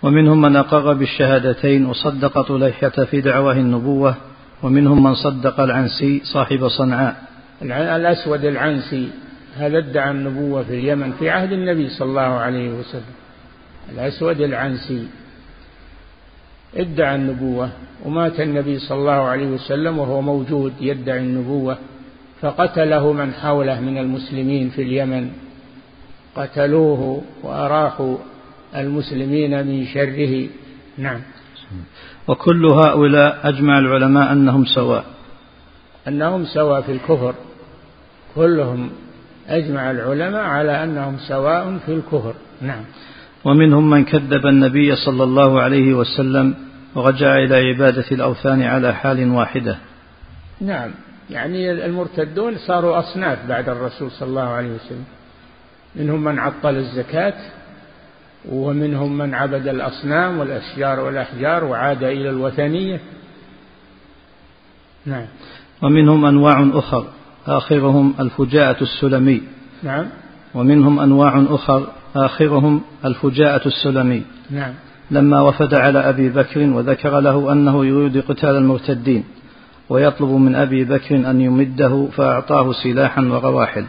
ومنهم 0.03 0.41
من 0.41 0.55
أقر 0.55 0.93
بالشهادتين 0.93 1.85
وصدق 1.85 2.41
طليحة 2.41 2.89
في 2.89 3.21
دعواه 3.21 3.53
النبوة 3.53 4.15
ومنهم 4.63 5.03
من 5.03 5.15
صدق 5.15 5.59
العنسي 5.59 6.21
صاحب 6.23 6.67
صنعاء. 6.67 7.15
الأسود 7.61 8.45
العنسي 8.45 9.09
هذا 9.57 9.77
ادعى 9.77 10.11
النبوة 10.11 10.63
في 10.63 10.73
اليمن 10.73 11.11
في 11.11 11.29
عهد 11.29 11.51
النبي 11.51 11.89
صلى 11.89 12.07
الله 12.09 12.21
عليه 12.21 12.69
وسلم. 12.69 13.15
الأسود 13.93 14.41
العنسي. 14.41 15.07
ادعى 16.77 17.15
النبوة 17.15 17.69
ومات 18.05 18.39
النبي 18.39 18.79
صلى 18.79 18.97
الله 18.97 19.11
عليه 19.11 19.47
وسلم 19.47 19.99
وهو 19.99 20.21
موجود 20.21 20.73
يدعي 20.81 21.19
النبوة 21.19 21.77
فقتله 22.41 23.13
من 23.13 23.33
حوله 23.33 23.79
من 23.79 23.97
المسلمين 23.97 24.69
في 24.69 24.81
اليمن. 24.81 25.29
قتلوه 26.35 27.21
وأراحوا 27.43 28.17
المسلمين 28.75 29.67
من 29.67 29.85
شره. 29.85 30.47
نعم. 30.97 31.19
وكل 32.27 32.65
هؤلاء 32.65 33.39
أجمع 33.43 33.79
العلماء 33.79 34.31
أنهم 34.31 34.65
سواء. 34.65 35.05
أنهم 36.07 36.45
سواء 36.45 36.81
في 36.81 36.91
الكفر. 36.91 37.35
كلهم 38.35 38.89
أجمع 39.47 39.91
العلماء 39.91 40.43
على 40.43 40.83
أنهم 40.83 41.17
سواء 41.27 41.77
في 41.85 41.93
الكفر. 41.93 42.33
نعم. 42.61 42.83
ومنهم 43.45 43.89
من 43.89 44.05
كذب 44.05 44.45
النبي 44.45 44.95
صلى 44.95 45.23
الله 45.23 45.61
عليه 45.61 45.93
وسلم 45.93 46.55
ورجع 46.95 47.37
إلى 47.37 47.55
عبادة 47.55 48.05
الأوثان 48.11 48.61
على 48.61 48.93
حال 48.93 49.31
واحدة. 49.31 49.77
نعم. 50.61 50.91
يعني 51.29 51.71
المرتدون 51.71 52.57
صاروا 52.57 52.99
أصناف 52.99 53.45
بعد 53.49 53.69
الرسول 53.69 54.11
صلى 54.11 54.29
الله 54.29 54.41
عليه 54.41 54.69
وسلم. 54.69 55.05
منهم 55.95 56.23
من 56.23 56.39
عطل 56.39 56.75
الزكاة 56.75 57.33
ومنهم 58.49 59.17
من 59.17 59.33
عبد 59.33 59.67
الأصنام 59.67 60.39
والأشجار 60.39 60.99
والأحجار 60.99 61.63
وعاد 61.63 62.03
إلى 62.03 62.29
الوثنية. 62.29 62.99
نعم. 65.05 65.25
ومنهم 65.83 66.25
أنواع 66.25 66.69
أخر 66.73 67.05
آخرهم 67.47 68.13
الفجاءة 68.19 68.83
السلمي. 68.83 69.41
نعم. 69.83 70.05
ومنهم 70.53 70.99
أنواع 70.99 71.45
أخر 71.49 71.87
آخرهم 72.15 72.81
الفجاءة 73.05 73.67
السلمي. 73.67 74.23
نعم. 74.51 74.73
لما 75.11 75.41
وفد 75.41 75.73
على 75.73 75.99
أبي 75.99 76.29
بكر 76.29 76.59
وذكر 76.59 77.19
له 77.19 77.51
أنه 77.51 77.85
يريد 77.85 78.17
قتال 78.17 78.49
المرتدين 78.49 79.23
ويطلب 79.89 80.29
من 80.29 80.55
أبي 80.55 80.83
بكر 80.83 81.15
أن 81.15 81.41
يمده 81.41 82.07
فأعطاه 82.17 82.71
سلاحا 82.71 83.21
ورواحل 83.21 83.85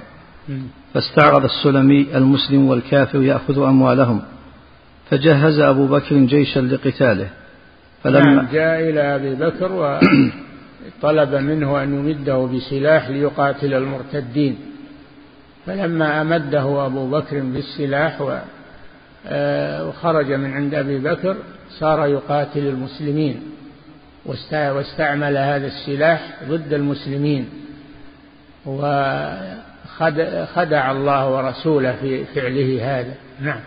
فاستعرض 0.94 1.44
السلمي 1.44 2.06
المسلم 2.14 2.68
والكافر 2.68 3.22
يأخذ 3.22 3.62
أموالهم. 3.62 4.22
فجهز 5.10 5.58
أبو 5.58 5.86
بكر 5.86 6.16
جيشا 6.16 6.60
لقتاله. 6.60 7.28
فلما 8.04 8.34
نعم 8.34 8.46
جاء 8.52 8.90
إلى 8.90 9.00
أبي 9.00 9.34
بكر 9.34 9.72
وطلب 11.02 11.34
منه 11.50 11.82
أن 11.82 11.94
يمده 11.94 12.48
بسلاح 12.54 13.08
ليقاتل 13.08 13.74
المرتدين. 13.74 14.56
فلما 15.66 16.20
أمده 16.20 16.86
أبو 16.86 17.10
بكر 17.10 17.40
بالسلاح 17.40 18.40
آه، 19.28 19.88
وخرج 19.88 20.32
من 20.32 20.52
عند 20.52 20.74
أبي 20.74 20.98
بكر 20.98 21.36
صار 21.70 22.06
يقاتل 22.06 22.66
المسلمين 22.66 23.42
واستعمل 24.26 25.36
هذا 25.36 25.66
السلاح 25.66 26.30
ضد 26.48 26.72
المسلمين 26.72 27.48
وخدع 28.66 28.90
الله 30.90 31.30
ورسوله 31.30 31.92
في 31.92 32.24
فعله 32.24 33.00
هذا. 33.00 33.14
نعم. 33.40 33.60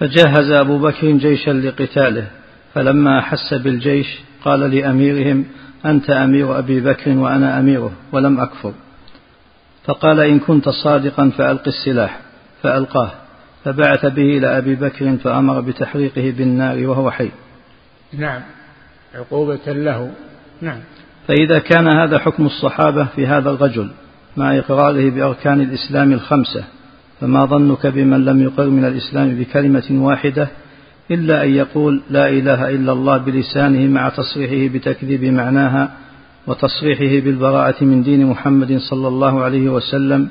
فجهز 0.00 0.50
أبو 0.50 0.78
بكر 0.78 1.10
جيشا 1.10 1.50
لقتاله 1.50 2.26
فلما 2.74 3.18
أحس 3.18 3.54
بالجيش 3.54 4.18
قال 4.44 4.60
لأميرهم 4.60 5.44
أنت 5.86 6.10
أمير 6.10 6.58
أبي 6.58 6.80
بكر 6.80 7.10
وأنا 7.10 7.58
أميره 7.58 7.92
ولم 8.12 8.40
أكفر. 8.40 8.72
فقال 9.88 10.20
إن 10.20 10.38
كنت 10.38 10.68
صادقا 10.68 11.30
فألق 11.38 11.68
السلاح 11.68 12.20
فألقاه 12.62 13.10
فبعث 13.64 14.06
به 14.06 14.38
إلى 14.38 14.58
أبي 14.58 14.74
بكر 14.74 15.16
فأمر 15.16 15.60
بتحريقه 15.60 16.34
بالنار 16.38 16.86
وهو 16.86 17.10
حي. 17.10 17.30
نعم 18.12 18.40
عقوبة 19.14 19.72
له. 19.72 20.10
نعم. 20.60 20.80
فإذا 21.28 21.58
كان 21.58 21.86
هذا 21.86 22.18
حكم 22.18 22.46
الصحابة 22.46 23.04
في 23.04 23.26
هذا 23.26 23.50
الرجل 23.50 23.90
مع 24.36 24.58
إقراره 24.58 25.10
بأركان 25.10 25.60
الإسلام 25.60 26.12
الخمسة 26.12 26.64
فما 27.20 27.44
ظنك 27.44 27.86
بمن 27.86 28.24
لم 28.24 28.42
يقر 28.42 28.66
من 28.66 28.84
الإسلام 28.84 29.28
بكلمة 29.28 29.84
واحدة 29.90 30.48
إلا 31.10 31.44
أن 31.44 31.50
يقول 31.50 32.02
لا 32.10 32.28
إله 32.28 32.68
إلا 32.68 32.92
الله 32.92 33.18
بلسانه 33.18 33.86
مع 33.86 34.08
تصريحه 34.08 34.74
بتكذيب 34.74 35.24
معناها 35.24 35.90
وتصريحه 36.48 37.24
بالبراءة 37.24 37.84
من 37.84 38.02
دين 38.02 38.26
محمد 38.26 38.78
صلى 38.78 39.08
الله 39.08 39.42
عليه 39.42 39.68
وسلم 39.68 40.28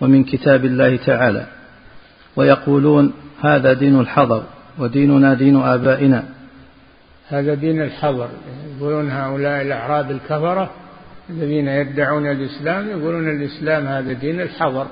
ومن 0.00 0.24
كتاب 0.24 0.64
الله 0.64 0.96
تعالى. 0.96 1.46
ويقولون 2.36 3.12
هذا 3.40 3.72
دين 3.72 4.00
الحضر 4.00 4.42
وديننا 4.78 5.34
دين 5.34 5.56
آبائنا. 5.56 6.24
هذا 7.28 7.54
دين 7.54 7.82
الحضر. 7.82 8.28
يقولون 8.76 9.10
هؤلاء 9.10 9.62
الأعراب 9.62 10.10
الكفرة 10.10 10.70
الذين 11.30 11.68
يدعون 11.68 12.26
الإسلام 12.26 12.88
يقولون 12.88 13.28
الإسلام 13.28 13.86
هذا 13.86 14.12
دين 14.12 14.40
الحضر. 14.40 14.86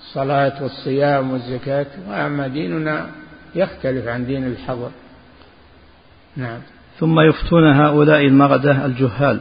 الصلاة 0.00 0.62
والصيام 0.62 1.30
والزكاة. 1.30 1.86
وأما 2.08 2.46
ديننا 2.46 3.06
يختلف 3.54 4.08
عن 4.08 4.26
دين 4.26 4.46
الحضر. 4.46 4.90
نعم. 6.36 6.60
ثم 6.98 7.20
يفتون 7.20 7.64
هؤلاء 7.72 8.26
المردة 8.26 8.86
الجهال. 8.86 9.40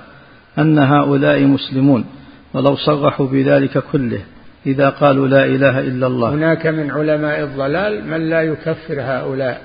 أن 0.60 0.80
هؤلاء 0.80 1.44
مسلمون 1.44 2.06
ولو 2.54 2.76
صرحوا 2.76 3.28
بذلك 3.28 3.78
كله 3.78 4.22
إذا 4.66 4.90
قالوا 4.90 5.28
لا 5.28 5.46
إله 5.46 5.80
إلا 5.80 6.08
الله. 6.08 6.30
هناك 6.30 6.68
من 6.68 6.92
علماء 6.92 7.44
الضلال 7.44 8.08
من 8.08 8.30
لا 8.30 8.42
يكفر 8.42 9.02
هؤلاء 9.02 9.62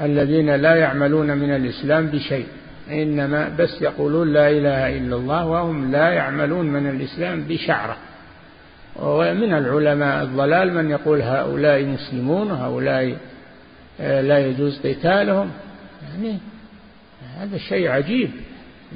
الذين 0.00 0.54
لا 0.54 0.74
يعملون 0.74 1.38
من 1.38 1.56
الإسلام 1.56 2.06
بشيء 2.06 2.46
إنما 2.90 3.48
بس 3.58 3.82
يقولون 3.82 4.32
لا 4.32 4.50
إله 4.50 4.98
إلا 4.98 5.16
الله 5.16 5.46
وهم 5.46 5.90
لا 5.90 6.08
يعملون 6.08 6.66
من 6.66 6.90
الإسلام 6.90 7.44
بشعرة. 7.48 7.96
ومن 8.96 9.54
العلماء 9.54 10.22
الضلال 10.22 10.74
من 10.74 10.90
يقول 10.90 11.22
هؤلاء 11.22 11.84
مسلمون 11.84 12.50
وهؤلاء 12.50 13.16
آه، 14.00 14.20
لا 14.20 14.38
يجوز 14.38 14.78
قتالهم. 14.86 15.50
يعني 16.02 16.38
هذا 17.38 17.58
شيء 17.58 17.88
عجيب. 17.88 18.30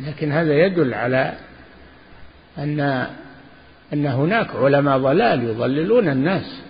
لكن 0.06 0.32
هذا 0.32 0.52
يدل 0.52 0.94
على 0.94 1.32
أن 2.58 3.06
أن 3.92 4.06
هناك 4.06 4.46
علماء 4.56 4.98
ضلال 4.98 5.42
يضللون 5.42 6.08
الناس 6.08 6.60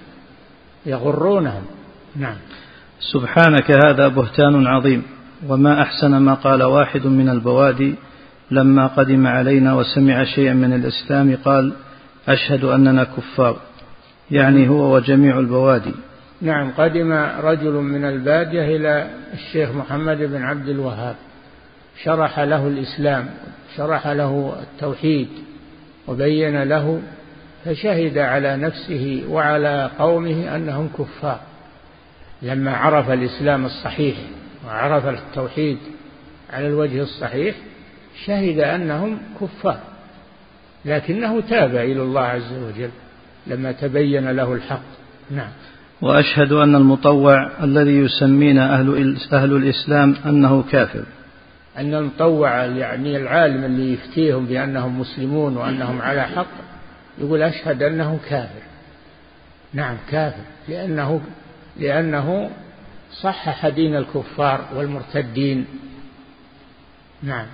يغرونهم. 0.87 1.63
نعم. 2.17 2.37
سبحانك 3.13 3.71
هذا 3.87 4.09
بهتان 4.09 4.67
عظيم 4.67 5.03
وما 5.49 5.83
أحسن 5.83 6.17
ما 6.17 6.35
قال 6.35 6.63
واحد 6.63 7.07
من 7.07 7.29
البوادي 7.29 7.95
لما 8.51 8.87
قدم 8.87 9.27
علينا 9.27 9.75
وسمع 9.75 10.25
شيئا 10.25 10.53
من 10.53 10.73
الإسلام 10.73 11.37
قال 11.45 11.73
أشهد 12.29 12.65
أننا 12.65 13.05
كفار. 13.05 13.57
يعني 14.31 14.69
هو 14.69 14.95
وجميع 14.95 15.39
البوادي. 15.39 15.95
نعم 16.43 16.71
قدم 16.71 17.13
رجل 17.41 17.73
من 17.73 18.05
البادية 18.05 18.77
إلى 18.77 19.11
الشيخ 19.35 19.71
محمد 19.71 20.19
بن 20.19 20.43
عبد 20.43 20.69
الوهاب. 20.69 21.17
شرح 22.03 22.41
له 22.41 22.67
الإسلام 22.67 23.27
شرح 23.77 24.07
له 24.07 24.57
التوحيد 24.63 25.29
وبين 26.09 26.63
له 26.63 27.01
فشهد 27.65 28.19
على 28.19 28.57
نفسه 28.57 29.25
وعلى 29.29 29.91
قومه 29.99 30.57
أنهم 30.57 30.89
كفار. 30.99 31.41
لما 32.43 32.77
عرف 32.77 33.11
الإسلام 33.11 33.65
الصحيح 33.65 34.17
وعرف 34.67 35.07
التوحيد 35.07 35.79
على 36.53 36.67
الوجه 36.67 37.03
الصحيح 37.03 37.57
شهد 38.27 38.59
أنهم 38.59 39.19
كفار. 39.41 39.79
لكنه 40.85 41.41
تاب 41.41 41.77
إلى 41.77 42.03
الله 42.03 42.23
عز 42.23 42.53
وجل 42.53 42.91
لما 43.47 43.73
تبين 43.73 44.31
له 44.31 44.53
الحق. 44.53 44.83
نعم. 45.31 45.51
وأشهد 46.03 46.53
أن 46.53 46.75
المطوع 46.75 47.51
الذي 47.63 47.97
يسمينا 47.97 48.75
أهل, 48.75 49.17
أهل 49.33 49.57
الإسلام 49.57 50.17
أنه 50.27 50.63
كافر. 50.63 51.05
أن 51.79 51.95
المطوع 51.95 52.65
يعني 52.65 53.17
العالم 53.17 53.65
اللي 53.65 53.93
يفتيهم 53.93 54.47
بأنهم 54.47 55.01
مسلمون 55.01 55.57
وأنهم 55.57 56.03
على 56.03 56.23
حق. 56.23 56.47
يقول 57.19 57.43
أشهد 57.43 57.83
أنه 57.83 58.19
كافر. 58.29 58.63
نعم 59.73 59.97
كافر. 60.11 60.43
لأنه 60.69 61.21
لأنه 61.81 62.51
صحح 63.23 63.69
دين 63.69 63.97
الكفار 63.97 64.61
والمرتدين. 64.77 65.67
نعم. 67.23 67.47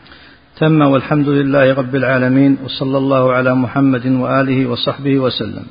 تم 0.57 0.81
والحمد 0.81 1.29
لله 1.29 1.75
رب 1.75 1.95
العالمين 1.95 2.59
وصلى 2.65 2.99
الله 2.99 3.33
على 3.33 3.55
محمد 3.55 4.07
وآله 4.07 4.67
وصحبه 4.67 5.19
وسلم. 5.19 5.67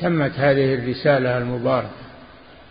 تمت 0.00 0.32
هذه 0.36 0.74
الرسالة 0.74 1.38
المباركة. 1.38 2.11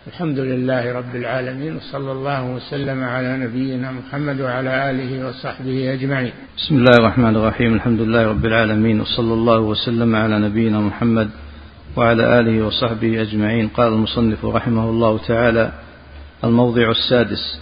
الحمد 0.06 0.38
لله 0.38 0.92
رب 0.92 1.16
العالمين 1.16 1.76
وصلى 1.76 2.12
الله 2.12 2.42
وسلم 2.54 3.04
على 3.04 3.38
نبينا 3.38 3.92
محمد 3.92 4.40
وعلى 4.40 4.90
آله 4.90 5.28
وصحبه 5.28 5.92
أجمعين. 5.92 6.32
بسم 6.58 6.74
الله 6.74 6.96
الرحمن 6.98 7.36
الرحيم 7.36 7.74
الحمد 7.74 8.00
لله 8.00 8.26
رب 8.26 8.44
العالمين 8.44 9.00
وصلى 9.00 9.34
الله 9.34 9.60
وسلم 9.60 10.16
على 10.16 10.38
نبينا 10.38 10.80
محمد 10.80 11.30
وعلى 11.96 12.40
آله 12.40 12.66
وصحبه 12.66 13.22
أجمعين. 13.22 13.68
قال 13.68 13.92
المصنف 13.92 14.44
رحمه 14.44 14.90
الله 14.90 15.18
تعالى 15.18 15.72
الموضع 16.44 16.90
السادس 16.90 17.60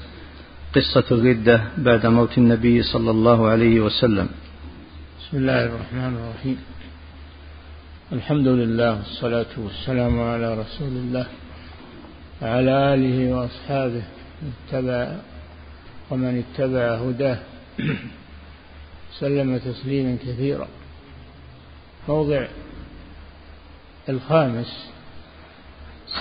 قصة 0.75 1.05
الردة 1.11 1.61
بعد 1.79 2.07
موت 2.07 2.39
النبي 2.39 2.83
صلى 2.83 3.11
الله 3.11 3.49
عليه 3.49 3.81
وسلم. 3.81 4.29
بسم 5.21 5.37
الله 5.37 5.65
الرحمن 5.67 6.13
الرحيم. 6.21 6.59
الحمد 8.13 8.49
لله 8.49 8.97
والصلاة 8.97 9.53
والسلام 9.59 10.21
على 10.21 10.49
رسول 10.55 10.95
الله. 11.05 11.27
وعلى 12.43 12.95
آله 12.95 13.35
وأصحابه 13.35 14.03
اتبع 14.69 15.17
ومن 16.11 16.45
اتبع 16.45 16.95
هداه 16.95 17.39
سلم 19.19 19.59
تسليما 19.59 20.17
كثيرا. 20.23 20.69
موضع 22.09 22.47
الخامس 24.09 24.91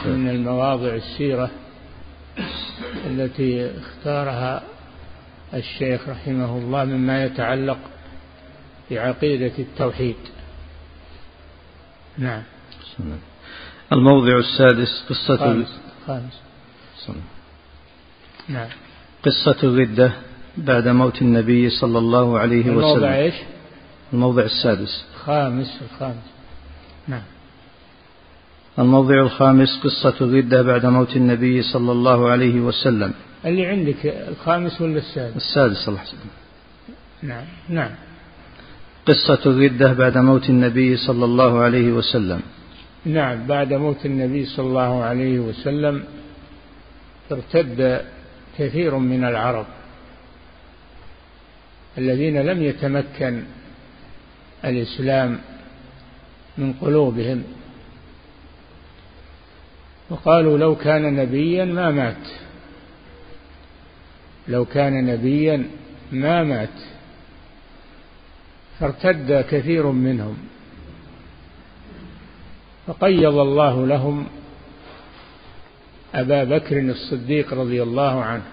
من 0.05 0.29
المواضع 0.29 0.95
السيرة 0.95 1.51
التي 3.05 3.71
اختارها 3.79 4.63
الشيخ 5.53 6.09
رحمه 6.09 6.57
الله 6.57 6.85
مما 6.85 7.25
يتعلق 7.25 7.79
بعقيدة 8.91 9.51
التوحيد. 9.59 10.15
نعم. 12.17 12.43
الموضع 13.91 14.37
السادس 14.37 15.05
قصة 15.09 15.65
خامس, 16.09 16.37
خامس. 17.05 17.17
نعم. 18.49 18.67
قصة 19.25 19.57
الردة 19.63 20.11
بعد 20.57 20.87
موت 20.87 21.21
النبي 21.21 21.69
صلى 21.69 21.97
الله 21.97 22.39
عليه 22.39 22.61
وسلم. 22.61 22.79
الموضع 22.79 23.15
إيش؟ 23.15 23.33
الموضع 24.13 24.43
السادس. 24.43 25.05
خامس 25.25 25.79
الخامس. 25.81 26.25
نعم. 27.07 27.21
الموضع 28.79 29.21
الخامس 29.21 29.79
قصة 29.83 30.15
الردة 30.21 30.61
بعد 30.61 30.85
موت 30.85 31.15
النبي 31.15 31.61
صلى 31.61 31.91
الله 31.91 32.29
عليه 32.29 32.59
وسلم. 32.59 33.13
اللي 33.45 33.65
عندك 33.65 34.05
الخامس 34.05 34.81
ولا 34.81 34.97
السادس؟ 34.97 35.35
السادس 35.35 35.89
الله 35.89 36.01
نعم 37.23 37.45
نعم. 37.69 37.91
قصة 39.05 39.39
الردة 39.45 39.93
بعد 39.93 40.17
موت 40.17 40.49
النبي 40.49 40.97
صلى 40.97 41.25
الله 41.25 41.59
عليه 41.59 41.91
وسلم. 41.91 42.41
نعم 43.05 43.47
بعد 43.47 43.73
موت 43.73 44.05
النبي 44.05 44.45
صلى 44.45 44.67
الله 44.67 45.03
عليه 45.03 45.39
وسلم 45.39 46.03
ارتد 47.31 48.05
كثير 48.57 48.97
من 48.97 49.23
العرب 49.23 49.65
الذين 51.97 52.41
لم 52.41 52.63
يتمكن 52.63 53.43
الإسلام 54.65 55.39
من 56.57 56.73
قلوبهم. 56.73 57.43
وقالوا 60.09 60.57
لو 60.57 60.75
كان 60.75 61.15
نبيا 61.15 61.65
ما 61.65 61.91
مات 61.91 62.27
لو 64.47 64.65
كان 64.65 65.05
نبيا 65.05 65.65
ما 66.11 66.43
مات 66.43 66.79
فارتد 68.79 69.45
كثير 69.49 69.87
منهم. 69.87 70.37
فقيض 72.89 73.37
الله 73.37 73.87
لهم 73.87 74.27
أبا 76.15 76.43
بكر 76.43 76.79
الصديق 76.79 77.53
رضي 77.53 77.83
الله 77.83 78.23
عنه 78.23 78.43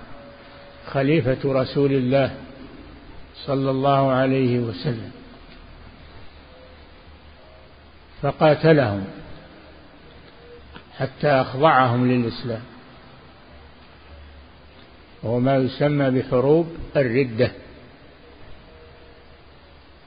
خليفة 0.87 1.39
رسول 1.45 1.93
الله 1.93 2.35
صلى 3.47 3.71
الله 3.71 4.11
عليه 4.11 4.59
وسلم. 4.59 5.11
فقاتلهم 8.23 9.05
حتى 10.99 11.29
أخضعهم 11.29 12.09
للإسلام. 12.09 12.63
وهو 15.23 15.41
ما 15.41 15.57
يسمى 15.57 16.11
بحروب 16.11 16.77
الردة. 16.97 17.51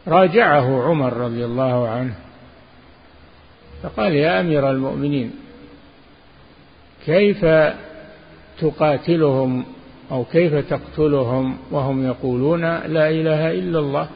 راجعه 0.08 0.84
عمر 0.84 1.13
رضي 1.13 1.46
الله 1.46 1.89
عنه 1.89 2.29
فقال 3.84 4.15
يا 4.15 4.39
أمير 4.39 4.70
المؤمنين 4.70 5.32
كيف 7.06 7.46
تقاتلهم 8.60 9.65
أو 10.12 10.26
كيف 10.26 10.56
تقتلهم 10.56 11.58
وهم 11.72 12.06
يقولون 12.08 12.62
لا 12.62 13.10
إله 13.10 13.52
إلا 13.52 13.80
الله؟ 13.80 14.10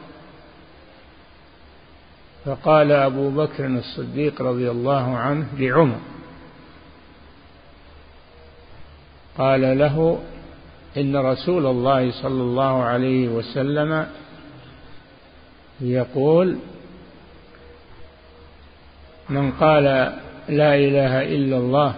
فقال 2.44 2.92
أبو 2.92 3.30
بكر 3.30 3.66
الصديق 3.66 4.42
رضي 4.42 4.70
الله 4.70 5.16
عنه 5.16 5.46
لعمر 5.58 5.98
قال 9.38 9.78
له 9.78 10.18
إن 10.96 11.16
رسول 11.16 11.66
الله 11.66 12.22
صلى 12.22 12.42
الله 12.42 12.82
عليه 12.82 13.28
وسلم 13.28 14.06
يقول 15.80 16.58
من 19.28 19.50
قال 19.52 19.84
لا 20.48 20.74
إله 20.74 21.22
إلا 21.22 21.56
الله 21.56 21.94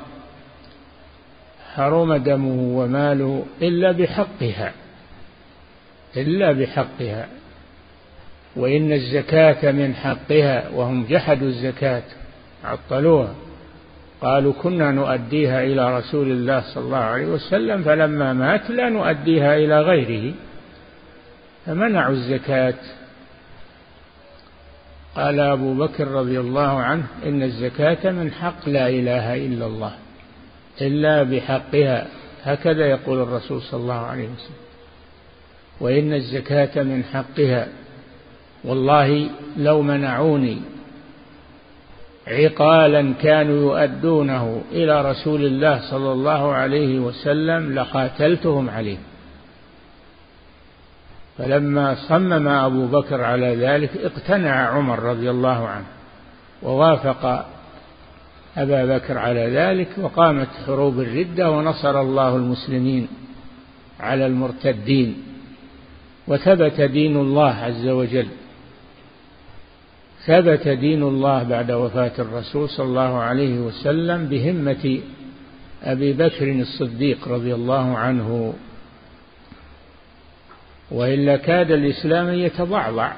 حرم 1.74 2.16
دمه 2.16 2.78
وماله 2.78 3.44
إلا 3.62 3.92
بحقها 3.92 4.72
إلا 6.16 6.52
بحقها 6.52 7.28
وإن 8.56 8.92
الزكاة 8.92 9.72
من 9.72 9.94
حقها 9.94 10.68
وهم 10.74 11.04
جحدوا 11.04 11.48
الزكاة 11.48 12.02
عطلوها 12.64 13.34
قالوا 14.20 14.52
كنا 14.52 14.90
نؤديها 14.90 15.62
إلى 15.62 15.98
رسول 15.98 16.30
الله 16.30 16.60
صلى 16.74 16.84
الله 16.84 16.96
عليه 16.96 17.26
وسلم 17.26 17.82
فلما 17.82 18.32
مات 18.32 18.70
لا 18.70 18.88
نؤديها 18.88 19.56
إلى 19.56 19.80
غيره 19.80 20.34
فمنعوا 21.66 22.12
الزكاة. 22.12 22.74
قال 25.16 25.40
أبو 25.40 25.74
بكر 25.74 26.09
رضي 26.09 26.40
الله 26.40 26.81
عنه 26.81 27.07
إن 27.24 27.42
الزكاة 27.42 28.11
من 28.11 28.33
حق 28.33 28.68
لا 28.68 28.88
إله 28.88 29.46
إلا 29.46 29.66
الله 29.66 29.92
إلا 30.81 31.22
بحقها. 31.22 32.07
هكذا 32.42 32.87
يقول 32.87 33.22
الرسول 33.22 33.62
صلى 33.62 33.81
الله 33.81 33.94
عليه 33.94 34.24
وسلم. 34.24 34.57
وإن 35.81 36.12
الزكاة 36.12 36.83
من 36.83 37.05
حقها 37.05 37.68
والله 38.64 39.29
لو 39.57 39.83
منعوني 39.83 40.59
عقالا 42.26 43.12
كانوا 43.22 43.57
يؤدونه 43.81 44.62
إلى 44.72 45.11
رسول 45.11 45.44
الله 45.44 45.90
صلى 45.90 46.12
الله 46.12 46.52
عليه 46.52 46.98
وسلم 46.98 47.74
لقاتلتهم 47.74 48.70
عليه. 48.70 48.98
فلما 51.38 51.94
صمم 51.94 52.49
أبو 52.49 52.87
بكر 52.87 53.25
على 53.25 53.57
ذلك 53.57 53.90
اقتنع 53.96 54.68
عمر 54.68 54.99
رضي 54.99 55.31
الله 55.31 55.68
عنه 55.68 55.87
ووافق 56.62 57.46
أبا 58.57 58.96
بكر 58.96 59.18
على 59.18 59.51
ذلك 59.51 59.88
وقامت 59.99 60.49
حروب 60.66 61.01
الردة 61.01 61.51
ونصر 61.51 62.01
الله 62.01 62.37
المسلمين 62.37 63.09
على 64.01 64.27
المرتدين 64.27 65.16
وثبت 66.29 66.81
دين 66.81 67.16
الله 67.16 67.55
عز 67.55 67.88
وجل. 67.88 68.27
ثبت 70.27 70.68
دين 70.68 71.03
الله 71.03 71.42
بعد 71.42 71.70
وفاة 71.70 72.12
الرسول 72.18 72.68
صلى 72.68 72.87
الله 72.87 73.18
عليه 73.18 73.59
وسلم 73.59 74.27
بهمة 74.27 75.01
أبي 75.83 76.12
بكر 76.12 76.53
الصديق 76.53 77.29
رضي 77.29 77.55
الله 77.55 77.96
عنه 77.99 78.55
وإلا 80.90 81.37
كاد 81.37 81.70
الإسلام 81.70 82.33
يتضعضع 82.35 83.12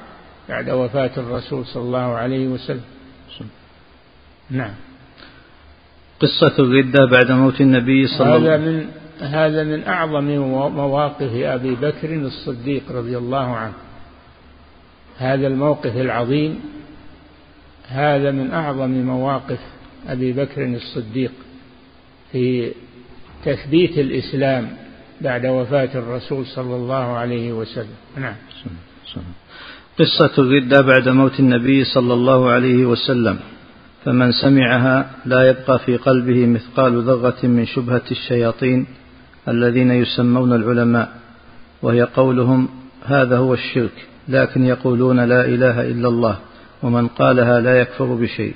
بعد 0.49 0.69
وفاة 0.69 1.11
الرسول 1.17 1.65
صلى 1.65 1.83
الله 1.83 2.13
عليه 2.13 2.47
وسلم. 2.47 2.81
نعم. 4.49 4.73
قصة 6.19 6.53
الردة 6.59 7.05
بعد 7.11 7.31
موت 7.31 7.61
النبي 7.61 8.07
صلى 8.07 8.35
الله 8.35 8.51
عليه 8.51 8.63
وسلم 8.63 8.89
هذا 9.19 9.27
من 9.27 9.27
هذا 9.27 9.63
من 9.63 9.83
أعظم 9.83 10.23
مواقف 10.77 11.31
أبي 11.33 11.75
بكر 11.75 12.13
الصديق 12.13 12.83
رضي 12.91 13.17
الله 13.17 13.55
عنه. 13.55 13.73
هذا 15.17 15.47
الموقف 15.47 15.95
العظيم. 15.95 16.59
هذا 17.87 18.31
من 18.31 18.51
أعظم 18.51 18.89
مواقف 18.89 19.59
أبي 20.07 20.31
بكر 20.31 20.65
الصديق 20.65 21.31
في 22.31 22.71
تثبيت 23.45 23.97
الإسلام 23.97 24.69
بعد 25.21 25.45
وفاة 25.45 25.89
الرسول 25.95 26.45
صلى 26.45 26.75
الله 26.75 27.17
عليه 27.17 27.53
وسلم. 27.53 27.95
نعم. 28.17 28.35
قصة 29.99 30.31
الردة 30.37 30.81
بعد 30.81 31.09
موت 31.09 31.39
النبي 31.39 31.83
صلى 31.83 32.13
الله 32.13 32.49
عليه 32.49 32.85
وسلم 32.85 33.39
فمن 34.05 34.31
سمعها 34.31 35.11
لا 35.25 35.49
يبقى 35.49 35.79
في 35.79 35.97
قلبه 35.97 36.45
مثقال 36.45 37.03
ذرة 37.03 37.37
من 37.43 37.65
شبهة 37.65 38.01
الشياطين 38.11 38.87
الذين 39.47 39.91
يسمون 39.91 40.53
العلماء 40.53 41.09
وهي 41.81 42.01
قولهم 42.01 42.69
هذا 43.05 43.37
هو 43.37 43.53
الشرك 43.53 44.07
لكن 44.27 44.65
يقولون 44.65 45.19
لا 45.19 45.45
إله 45.45 45.81
إلا 45.81 46.07
الله 46.07 46.39
ومن 46.83 47.07
قالها 47.07 47.61
لا 47.61 47.81
يكفر 47.81 48.05
بشيء. 48.05 48.53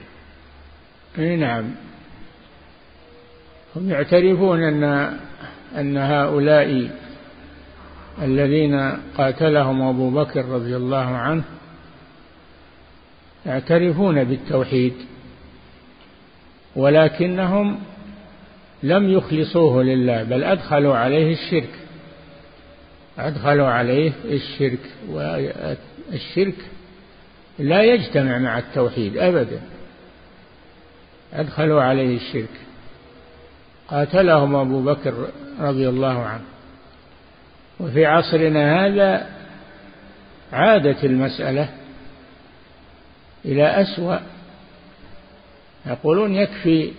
إي 1.19 1.35
نعم. 1.35 1.65
هم 3.75 3.89
يعترفون 3.89 4.63
أن 4.63 5.13
أن 5.75 5.97
هؤلاء 5.97 6.89
الذين 8.21 8.97
قاتلهم 9.17 9.81
أبو 9.81 10.09
بكر 10.09 10.45
رضي 10.45 10.75
الله 10.75 11.05
عنه 11.05 11.43
يعترفون 13.45 14.23
بالتوحيد 14.23 14.93
ولكنهم 16.75 17.79
لم 18.83 19.09
يخلصوه 19.09 19.83
لله 19.83 20.23
بل 20.23 20.43
أدخلوا 20.43 20.95
عليه 20.95 21.33
الشرك 21.33 21.69
أدخلوا 23.17 23.67
عليه 23.67 24.11
الشرك 24.25 24.79
والشرك 25.09 26.55
لا 27.59 27.83
يجتمع 27.83 28.37
مع 28.37 28.57
التوحيد 28.57 29.17
أبدا 29.17 29.61
أدخلوا 31.33 31.83
عليه 31.83 32.17
الشرك. 32.17 32.49
قاتلهم 33.93 34.55
أبو 34.55 34.81
بكر 34.81 35.13
رضي 35.59 35.89
الله 35.89 36.23
عنه. 36.23 36.43
وفي 37.79 38.05
عصرنا 38.05 38.85
هذا 38.85 39.25
عادت 40.53 41.03
المسألة 41.03 41.69
إلى 43.45 43.81
أسوأ. 43.81 44.17
يقولون 45.85 46.35
يكفي 46.35 46.91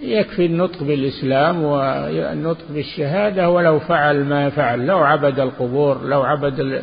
يكفي 0.00 0.46
النطق 0.46 0.82
بالإسلام 0.82 1.62
والنطق 1.62 2.64
بالشهادة 2.70 3.50
ولو 3.50 3.78
فعل 3.78 4.24
ما 4.24 4.50
فعل. 4.50 4.86
لو 4.86 4.98
عبد 4.98 5.40
القبور 5.40 6.04
لو 6.04 6.22
عبد 6.22 6.82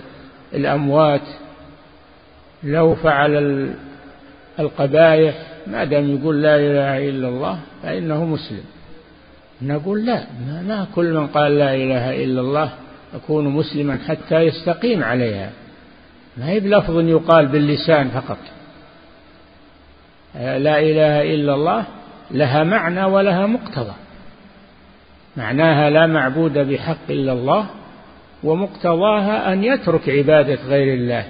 الأموات 0.54 1.28
لو 2.64 2.96
فعل 2.96 3.74
القبائح. 4.60 5.36
ما 5.68 5.84
دام 5.84 6.16
يقول 6.16 6.42
لا 6.42 6.56
إله 6.56 7.10
إلا 7.10 7.28
الله 7.28 7.60
فإنه 7.84 8.26
مسلم. 8.26 8.64
نقول 9.64 10.06
لا 10.06 10.24
ما 10.68 10.88
كل 10.96 11.14
من 11.14 11.28
قال 11.28 11.58
لا 11.58 11.76
إله 11.76 12.24
إلا 12.24 12.42
الله 12.42 12.70
يكون 13.16 13.48
مسلما 13.48 13.98
حتى 14.08 14.36
يستقيم 14.36 15.04
عليها. 15.04 15.50
ما 16.38 16.50
هي 16.50 16.60
بلفظ 16.60 17.00
يقال 17.00 17.46
باللسان 17.48 18.10
فقط. 18.10 18.38
لا 20.36 20.80
إله 20.80 21.34
إلا 21.34 21.54
الله 21.54 21.86
لها 22.32 22.64
معنى 22.64 23.04
ولها 23.04 23.46
مقتضى. 23.46 23.94
معناها 25.38 25.90
لا 25.90 26.08
معبود 26.08 26.58
بحق 26.58 27.10
إلا 27.10 27.34
الله 27.34 27.66
ومقتضاها 28.44 29.54
أن 29.54 29.64
يترك 29.64 30.10
عبادة 30.10 30.60
غير 30.68 30.94
الله. 30.94 31.26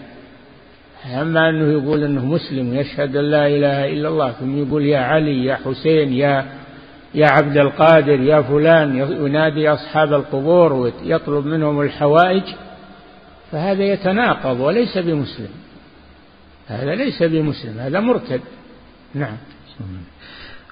أما 1.21 1.49
أنه 1.49 1.71
يقول 1.71 2.03
أنه 2.03 2.25
مسلم 2.25 2.69
ويشهد 2.69 3.15
أن 3.15 3.23
لا 3.23 3.47
إله 3.47 3.87
إلا 3.93 4.07
الله 4.09 4.31
ثم 4.31 4.63
يقول 4.63 4.85
يا 4.85 4.99
علي 4.99 5.45
يا 5.45 5.55
حسين 5.55 6.13
يا 6.13 6.45
يا 7.15 7.27
عبد 7.27 7.57
القادر 7.57 8.19
يا 8.19 8.41
فلان 8.41 8.95
ينادي 8.97 9.69
أصحاب 9.69 10.13
القبور 10.13 10.73
ويطلب 10.73 11.45
منهم 11.45 11.81
الحوائج. 11.81 12.43
فهذا 13.51 13.83
يتناقض 13.83 14.59
وليس 14.59 14.97
بمسلم. 14.97 15.49
هذا 16.67 16.95
ليس 16.95 17.23
بمسلم 17.23 17.79
هذا 17.79 17.99
مرتد. 17.99 18.41
نعم. 19.15 19.37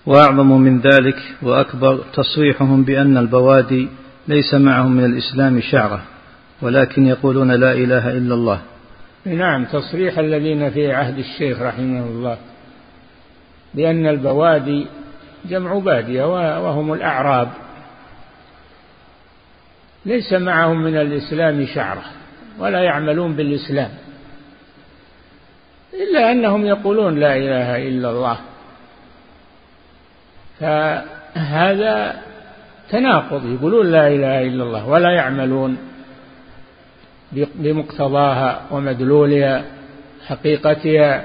وأعظم 0.05 0.51
من 0.51 0.79
ذلك 0.79 1.17
وأكبر 1.41 1.99
تصريحهم 2.13 2.83
بأن 2.83 3.17
البوادي 3.17 3.87
ليس 4.27 4.53
معهم 4.53 4.91
من 4.91 5.05
الإسلام 5.05 5.59
شعرة 5.59 6.01
ولكن 6.61 7.05
يقولون 7.05 7.51
لا 7.51 7.71
إله 7.71 8.17
إلا 8.17 8.33
الله. 8.33 8.61
نعم 9.25 9.65
تصريح 9.65 10.19
الذين 10.19 10.69
في 10.69 10.91
عهد 10.91 11.17
الشيخ 11.17 11.61
رحمه 11.61 12.05
الله 12.05 12.37
بأن 13.73 14.07
البوادي 14.07 14.87
جمع 15.45 15.79
بادية 15.79 16.23
وهم 16.59 16.93
الأعراب. 16.93 17.49
ليس 20.05 20.33
معهم 20.33 20.83
من 20.83 20.97
الإسلام 20.97 21.65
شعرة 21.65 22.03
ولا 22.59 22.79
يعملون 22.79 23.33
بالإسلام. 23.33 23.89
إلا 25.93 26.31
أنهم 26.31 26.65
يقولون 26.65 27.19
لا 27.19 27.37
إله 27.37 27.87
إلا 27.87 28.09
الله. 28.09 28.37
فهذا 30.59 32.21
تناقض 32.89 33.45
يقولون 33.45 33.91
لا 33.91 34.07
إله 34.07 34.41
إلا 34.41 34.63
الله 34.63 34.87
ولا 34.87 35.11
يعملون 35.11 35.77
بمقتضاها 37.31 38.61
ومدلولها 38.71 39.63
حقيقتها. 40.27 41.23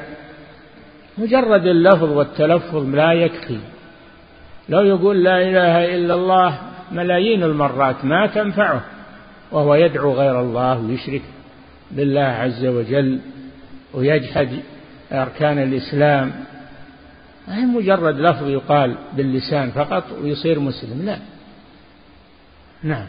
مجرد 1.18 1.66
اللفظ 1.66 2.10
والتلفظ 2.12 2.94
لا 2.94 3.12
يكفي. 3.12 3.58
لو 4.68 4.80
يقول 4.80 5.24
لا 5.24 5.42
إله 5.42 5.94
إلا 5.94 6.14
الله 6.14 6.58
ملايين 6.92 7.42
المرات 7.42 8.04
ما 8.04 8.26
تنفعه 8.26 8.84
وهو 9.52 9.74
يدعو 9.74 10.12
غير 10.12 10.40
الله 10.40 10.80
ويشرك 10.80 11.22
بالله 11.90 12.20
عز 12.20 12.64
وجل 12.64 13.18
ويجحد 13.94 14.48
أركان 15.12 15.58
الإسلام. 15.58 16.32
ما 17.48 17.58
هي 17.58 17.66
مجرد 17.66 18.20
لفظ 18.20 18.48
يقال 18.48 18.96
باللسان 19.16 19.70
فقط 19.70 20.04
ويصير 20.22 20.60
مسلم 20.60 21.02
لا. 21.04 21.18
نعم. 22.82 23.06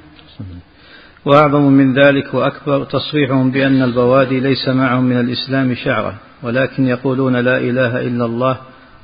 وأعظم 1.26 1.62
من 1.62 1.93
ذلك 1.93 2.34
وأكبر 2.34 2.84
تصريحهم 2.84 3.52
بأن 3.52 3.82
البوادي 3.82 4.39
ليس 4.39 4.67
معهم 4.67 5.04
من 5.04 5.20
الإسلام 5.20 5.74
شعرة 5.74 6.15
ولكن 6.43 6.88
يقولون 6.88 7.36
لا 7.36 7.58
إله 7.58 8.02
إلا 8.02 8.26
الله 8.26 8.58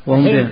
وهم 0.07 0.23
به. 0.23 0.49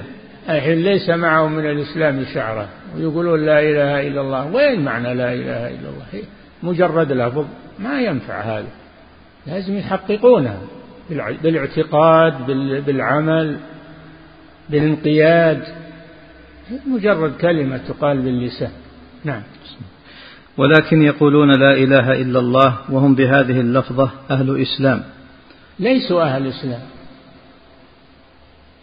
الحين 0.49 0.83
ليس 0.83 1.09
معهم 1.09 1.51
من 1.51 1.65
الإسلام 1.65 2.25
شعرة. 2.33 2.69
ويقولون 2.95 3.45
لا 3.45 3.59
إله 3.59 4.07
إلا 4.07 4.21
الله. 4.21 4.45
وين 4.45 4.85
معنى 4.85 5.13
لا 5.13 5.33
إله 5.33 5.67
إلا 5.67 5.89
الله؟ 5.89 6.23
مجرد 6.63 7.11
لفظ. 7.11 7.45
ما 7.79 8.01
ينفع 8.01 8.41
هذا. 8.41 8.67
لازم 9.47 9.77
يحققونها 9.77 10.61
بالاعتقاد 11.43 12.45
بالعمل 12.85 13.57
بالانقياد. 14.69 15.63
مجرد 16.87 17.37
كلمة 17.37 17.77
تقال 17.77 18.21
باللسان. 18.21 18.71
نعم. 19.23 19.41
ولكن 20.57 21.01
يقولون 21.01 21.51
لا 21.59 21.73
إله 21.73 22.21
إلا 22.21 22.39
الله 22.39 22.77
وهم 22.89 23.15
بهذه 23.15 23.59
اللفظة 23.59 24.11
أهل 24.31 24.61
إسلام. 24.61 25.03
ليسوا 25.79 26.23
أهل 26.23 26.47
إسلام. 26.47 26.81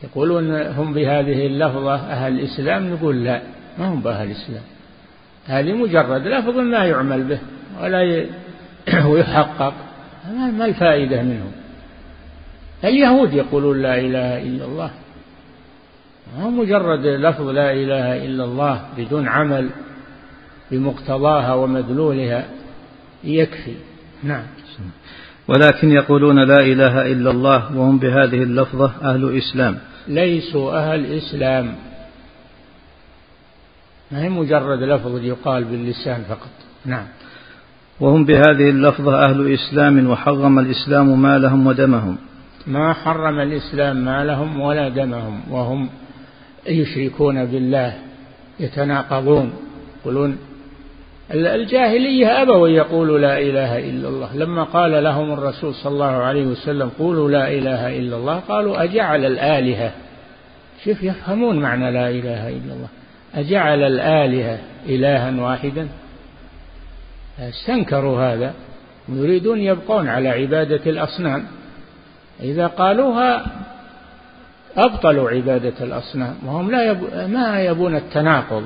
يقولون 0.04 0.62
هم 0.62 0.94
بهذه 0.94 1.46
اللفظة 1.46 1.94
أهل 1.94 2.32
الإسلام 2.38 2.92
نقول 2.92 3.24
لا 3.24 3.42
ما 3.78 3.88
هم 3.88 4.00
بأهل 4.00 4.26
الإسلام. 4.26 4.62
هذه 5.46 5.72
مجرد 5.72 6.26
لفظ 6.26 6.56
لا 6.56 6.84
يعمل 6.84 7.24
به 7.24 7.38
ولا 7.82 8.26
يحقق 9.20 9.74
ما 10.32 10.64
الفائدة 10.64 11.22
منه. 11.22 11.52
اليهود 12.84 13.32
يقولون 13.32 13.82
لا 13.82 13.98
إله 13.98 14.42
إلا 14.42 14.64
الله. 14.64 14.90
ما 16.38 16.50
مجرد 16.50 17.06
لفظ 17.06 17.48
لا 17.48 17.72
إله 17.72 18.24
إلا 18.26 18.44
الله 18.44 18.88
بدون 18.96 19.28
عمل 19.28 19.70
بمقتضاها 20.70 21.54
ومدلولها 21.54 22.44
يكفي. 23.24 23.74
نعم. 24.22 24.46
ولكن 25.48 25.90
يقولون 25.90 26.44
لا 26.44 26.60
إله 26.60 27.12
إلا 27.12 27.30
الله 27.30 27.76
وهم 27.76 27.98
بهذه 27.98 28.42
اللفظة 28.42 28.92
أهل 29.02 29.36
إسلام. 29.38 29.78
ليسوا 30.08 30.78
أهل 30.78 31.12
إسلام. 31.16 31.74
ما 34.12 34.22
هي 34.22 34.28
مجرد 34.28 34.82
لفظ 34.82 35.24
يقال 35.24 35.64
باللسان 35.64 36.22
فقط. 36.28 36.50
نعم. 36.84 37.06
وهم 38.00 38.24
بهذه 38.24 38.70
اللفظة 38.70 39.24
أهل 39.24 39.54
إسلام 39.54 40.10
وحرم 40.10 40.58
الإسلام 40.58 41.22
مالهم 41.22 41.66
ودمهم. 41.66 42.16
ما 42.66 42.92
حرم 42.92 43.40
الإسلام 43.40 44.04
مالهم 44.04 44.60
ولا 44.60 44.88
دمهم 44.88 45.40
وهم 45.50 45.88
يشركون 46.66 47.44
بالله 47.44 47.94
يتناقضون 48.60 49.52
يقولون 50.00 50.38
الجاهلية 51.32 52.42
أبوا 52.42 52.68
يقولوا 52.68 53.18
لا 53.18 53.38
إله 53.38 53.78
إلا 53.78 54.08
الله. 54.08 54.36
لما 54.36 54.64
قال 54.64 55.04
لهم 55.04 55.32
الرسول 55.32 55.74
صلى 55.74 55.92
الله 55.92 56.12
عليه 56.12 56.46
وسلم 56.46 56.90
قولوا 56.98 57.30
لا 57.30 57.48
إله 57.48 57.98
إلا 57.98 58.16
الله 58.16 58.38
قالوا 58.38 58.82
أجعل 58.82 59.24
الآلهة. 59.24 59.92
شوف 60.84 61.02
يفهمون 61.02 61.60
معنى 61.60 61.90
لا 61.90 62.08
إله 62.08 62.48
إلا 62.48 62.72
الله. 62.72 62.88
أجعل 63.34 63.82
الآلهة 63.82 64.58
إلها 64.86 65.40
واحدا. 65.40 65.88
استنكروا 67.40 68.20
هذا. 68.20 68.54
ويريدون 69.08 69.58
يبقون 69.58 70.08
على 70.08 70.28
عبادة 70.28 70.90
الأصنام. 70.90 71.44
إذا 72.42 72.66
قالوها 72.66 73.46
أبطلوا 74.76 75.30
عبادة 75.30 75.74
الأصنام. 75.80 76.34
وهم 76.46 76.70
لا 76.70 76.90
يب... 76.90 76.98
ما 77.28 77.60
يبون 77.60 77.96
التناقض. 77.96 78.64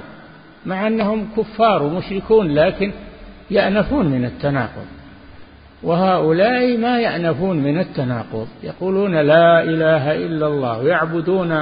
مع 0.66 0.86
أنهم 0.86 1.28
كفار 1.36 1.82
ومشركون 1.82 2.54
لكن 2.54 2.92
يأنفون 3.50 4.06
من 4.06 4.24
التناقض. 4.24 4.86
وهؤلاء 5.82 6.76
ما 6.78 7.00
يأنفون 7.00 7.56
من 7.56 7.78
التناقض. 7.78 8.48
يقولون 8.62 9.16
لا 9.16 9.62
إله 9.62 10.14
إلا 10.14 10.46
الله 10.46 10.78
ويعبدون 10.78 11.52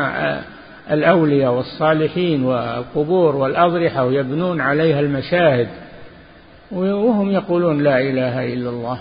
الأولياء 0.91 1.53
والصالحين 1.53 2.45
والقبور 2.45 3.37
والأضرحة 3.37 4.05
ويبنون 4.05 4.61
عليها 4.61 5.01
المشاهد. 5.01 5.69
وهم 6.73 7.31
يقولون 7.31 7.83
لا 7.83 8.01
إله 8.01 8.55
إلا 8.55 8.71
الله. 8.71 9.01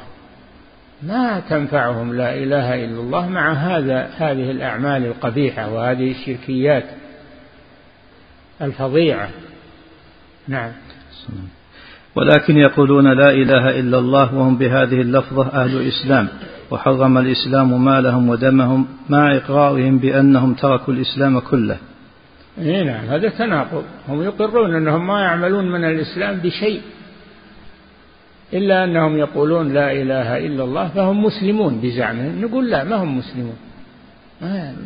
ما 1.04 1.41
تنفعهم 1.50 2.14
لا 2.14 2.34
إله 2.34 2.76
إلا 2.76 3.00
الله 3.00 3.30
مع 3.30 3.54
هذا 3.54 4.10
هذه 4.18 4.52
الأعمال 4.52 5.06
القبيحة 5.06 5.74
وهذه 5.74 6.12
الشركيات 6.12 6.84
الفظيعة. 8.62 9.30
نعم. 10.50 10.72
ولكن 12.16 12.58
يقولون 12.58 13.08
لا 13.14 13.30
إله 13.30 13.80
إلا 13.80 14.00
الله 14.00 14.36
وهم 14.36 14.58
بهذه 14.58 15.02
اللفظة 15.02 15.47
أهل 15.47 15.78
الإسلام 15.78 16.28
وحرم 16.72 17.18
الإسلام 17.18 17.86
مالهم 17.86 18.30
ودمهم 18.30 18.88
مع 19.10 19.36
إقرارهم 19.36 19.97
بأنهم 19.97 20.54
تركوا 20.54 20.93
الإسلام 20.93 21.39
كله. 21.39 21.78
إيه 22.58 22.84
نعم 22.84 23.06
هذا 23.06 23.30
تناقض. 23.30 23.84
هم 24.08 24.22
يقرون 24.22 24.76
أنهم 24.76 25.08
ما 25.08 25.22
يعملون 25.22 25.72
من 25.72 25.84
الإسلام 25.84 26.36
بشيء 26.38 26.82
إلا 28.54 28.84
أنهم 28.84 29.18
يقولون 29.18 29.74
لا 29.74 29.91
إله 29.91 30.38
إلا 30.38 30.64
الله 30.64 30.88
فهم 30.88 31.24
مسلمون 31.24 31.82
بزعمهم. 31.82 32.41
نقول 32.41 32.70
لا 32.70 32.84
ما 32.84 32.95
هم 32.95 33.18
مسلمون. 33.18 33.56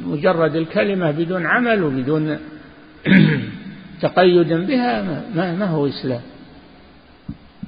مجرد 0.05 0.55
الكلمة 0.55 1.11
بدون 1.11 1.45
عمل 1.45 1.83
وبدون 1.83 2.37
تقيد 4.03 4.53
بها 4.53 5.01
ما, 5.35 5.55
ما 5.55 5.65
هو 5.65 5.87
إسلام. 5.87 6.21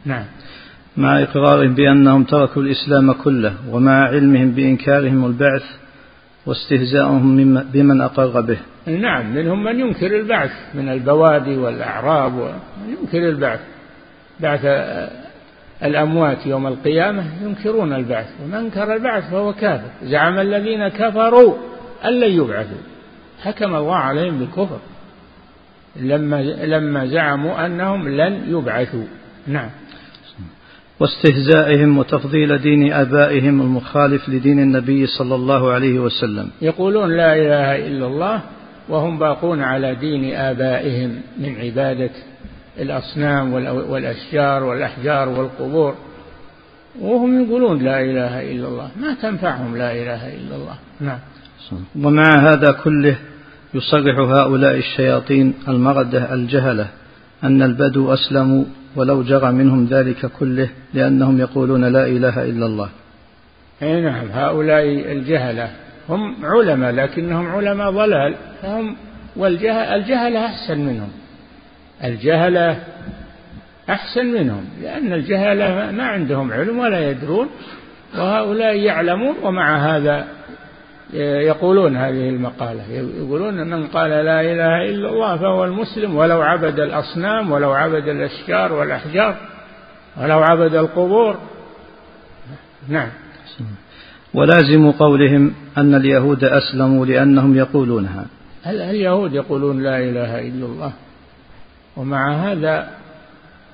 نعم. 0.06 0.26
مع 0.98 1.22
إقرارهم 1.24 1.74
بأنهم 1.76 2.24
تركوا 2.24 2.62
الإسلام 2.62 3.12
كله 3.12 3.54
ومع 3.72 4.04
علمهم 4.04 4.52
بإنكارهم 4.52 5.26
البعث 5.26 5.64
واستهزاؤهم 6.46 7.64
بمن 7.74 8.02
أقر 8.02 8.42
به. 8.42 8.58
نعم 8.88 9.36
منهم 9.36 9.64
من 9.64 9.80
ينكر 9.80 10.20
البعث 10.20 10.52
من 10.74 10.90
البوادي 10.90 11.58
والأعراب 11.58 12.56
ينكر 12.88 13.30
البعث. 13.30 13.60
بعث 14.40 14.62
الأموات 15.84 16.46
يوم 16.46 16.68
القيامة 16.68 17.24
ينكرون 17.44 17.94
البعث 17.94 18.28
ومن 18.44 18.54
أنكر 18.54 18.94
البعث 18.94 19.32
فهو 19.32 19.54
كافر. 19.54 19.90
زعم 20.04 20.40
الذين 20.40 20.88
كفروا 20.88 21.54
أن 22.06 22.20
لن 22.20 22.32
يبعثوا. 22.32 22.84
حكم 23.44 23.76
الله 23.76 23.96
عليهم 23.96 24.40
بالكفر. 24.40 24.80
لما 26.00 26.44
لما 26.44 27.06
زعموا 27.06 27.66
أنهم 27.66 28.08
لن 28.10 28.44
يبعثوا. 28.48 29.06
نعم. 29.48 29.70
واستهزائهم 31.00 31.98
وتفضيل 31.98 32.58
دين 32.58 32.94
آبائهم 32.94 33.62
المخالف 33.62 34.30
لدين 34.30 34.60
النبي 34.60 35.08
صلى 35.08 35.36
الله 35.36 35.72
عليه 35.72 36.00
وسلم. 36.00 36.50
يقولون 36.62 37.18
لا 37.18 37.34
إله 37.34 37.88
إلا 37.88 38.08
الله 38.08 38.42
وهم 38.90 39.20
باقون 39.20 39.62
على 39.62 39.96
دين 39.96 40.36
آبائهم 40.36 41.22
من 41.40 41.56
عبادة 41.56 42.10
الأصنام 42.80 43.54
والأشجار 43.90 44.64
والأحجار 44.64 45.30
والقبور. 45.30 45.96
وهم 47.02 47.44
يقولون 47.44 47.84
لا 47.84 48.02
إله 48.02 48.52
إلا 48.52 48.68
الله. 48.68 48.90
ما 49.02 49.14
تنفعهم 49.22 49.78
لا 49.78 49.92
إله 49.92 50.36
إلا 50.36 50.56
الله. 50.56 50.78
نعم. 51.02 51.20
ومع 52.04 52.24
هذا 52.40 52.72
كله 52.84 53.18
يصرح 53.76 54.18
هؤلاء 54.18 54.78
الشياطين 54.78 55.54
المردة 55.68 56.34
الجهلة 56.34 56.88
أن 57.44 57.62
البدو 57.62 58.14
أسلموا 58.14 58.66
ولو 58.96 59.24
جرى 59.24 59.52
منهم 59.52 59.86
ذلك 59.86 60.26
كله 60.26 60.70
لأنهم 60.94 61.40
يقولون 61.40 61.86
لا 61.86 62.08
إله 62.08 62.44
إلا 62.44 62.66
الله. 62.66 62.90
أي 63.82 64.02
نعم 64.02 64.28
هؤلاء 64.32 64.84
الجهلة 65.12 65.70
هم 66.10 66.46
علماء 66.46 66.92
لكنهم 66.92 67.48
علماء 67.48 67.92
ضلال. 67.92 68.36
فهم 68.62 68.96
والجهل 69.36 70.02
الجهلة 70.02 70.46
أحسن 70.46 70.80
منهم. 70.80 71.10
الجهلة 72.04 72.80
أحسن 73.90 74.26
منهم 74.26 74.66
لأن 74.82 75.14
الجهلة 75.14 75.92
ما 75.92 76.04
عندهم 76.04 76.52
علم 76.52 76.80
ولا 76.80 77.10
يدرون 77.10 77.50
وهؤلاء 78.18 78.76
يعلمون 78.76 79.36
ومع 79.44 79.78
هذا 79.78 80.28
يقولون 81.22 81.98
هذه 81.98 82.30
المقالة. 82.30 82.84
يقولون 82.92 83.68
من 83.68 83.88
قال 83.88 84.10
لا 84.10 84.42
إله 84.42 84.90
إلا 84.90 85.10
الله 85.10 85.38
فهو 85.38 85.66
المسلم 85.66 86.16
ولو 86.16 86.42
عبد 86.42 86.80
الأصنام 86.80 87.52
ولو 87.52 87.72
عبد 87.72 88.08
الأشجار 88.08 88.74
والأحجار 88.74 89.36
ولو 90.22 90.40
عبد 90.40 90.76
القبور. 90.76 91.38
نعم. 92.88 93.10
ولازم 94.34 94.92
قولهم 94.92 95.54
أن 95.78 95.96
اليهود 95.96 96.44
أسلموا 96.44 97.06
لأنهم 97.06 97.56
يقولونها 97.56 98.26
هل 98.64 98.82
اليهود 98.82 99.34
يقولون 99.34 99.84
لا 99.84 100.00
إله 100.00 100.40
إلا 100.40 100.66
الله؟ 100.66 100.94
ومع 101.98 102.34
هذا 102.34 102.90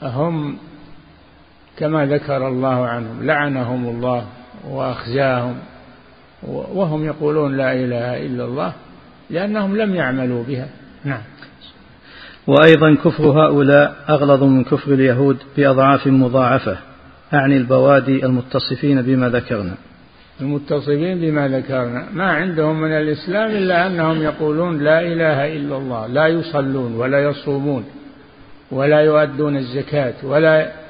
هم 0.04 0.58
كما 1.78 2.06
ذكر 2.06 2.48
الله 2.48 2.88
عنهم 2.88 3.24
لعنهم 3.24 3.90
الله 3.90 4.26
وأخزاهم. 4.70 5.56
وهم 6.48 7.06
يقولون 7.06 7.58
لا 7.58 7.74
إله 7.74 8.26
إلا 8.26 8.46
الله 8.46 8.74
لأنهم 9.30 9.78
لم 9.78 9.96
يعملوا 9.96 10.44
بها. 10.44 10.68
نعم. 11.06 11.22
وأيضا 12.48 12.96
كفر 12.96 13.24
هؤلاء 13.24 13.96
أغلظ 14.10 14.44
من 14.44 14.64
كفر 14.64 14.94
اليهود 14.94 15.38
بأضعاف 15.58 16.08
مضاعفة 16.08 16.78
أعني 17.34 17.58
البوادي 17.58 18.26
المتصفين 18.26 19.02
بما 19.02 19.30
ذكرنا. 19.30 19.74
المتصفين 20.42 21.22
بما 21.22 21.48
ذكرنا. 21.48 22.06
ما 22.14 22.32
عندهم 22.32 22.82
من 22.82 22.92
الإسلام 22.92 23.52
إلا 23.52 23.88
أنهم 23.88 24.22
يقولون 24.22 24.84
لا 24.84 25.02
إله 25.02 25.56
إلا 25.56 25.78
الله 25.78 26.08
لا 26.08 26.28
يصلون 26.28 26.96
ولا 26.96 27.20
يصومون 27.24 27.86
ولا 28.72 29.02
يؤدون 29.02 29.58
الزكاة 29.58 30.14
ولا 30.24 30.81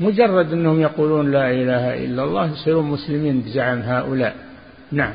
مجرد 0.00 0.52
أنهم 0.52 0.80
يقولون 0.80 1.32
لا 1.32 1.50
إله 1.50 2.04
إلا 2.04 2.24
الله 2.24 2.52
يصيرون 2.52 2.84
مسلمين 2.84 3.40
بزعم 3.40 3.78
هؤلاء. 3.78 4.34
نعم. 4.92 5.14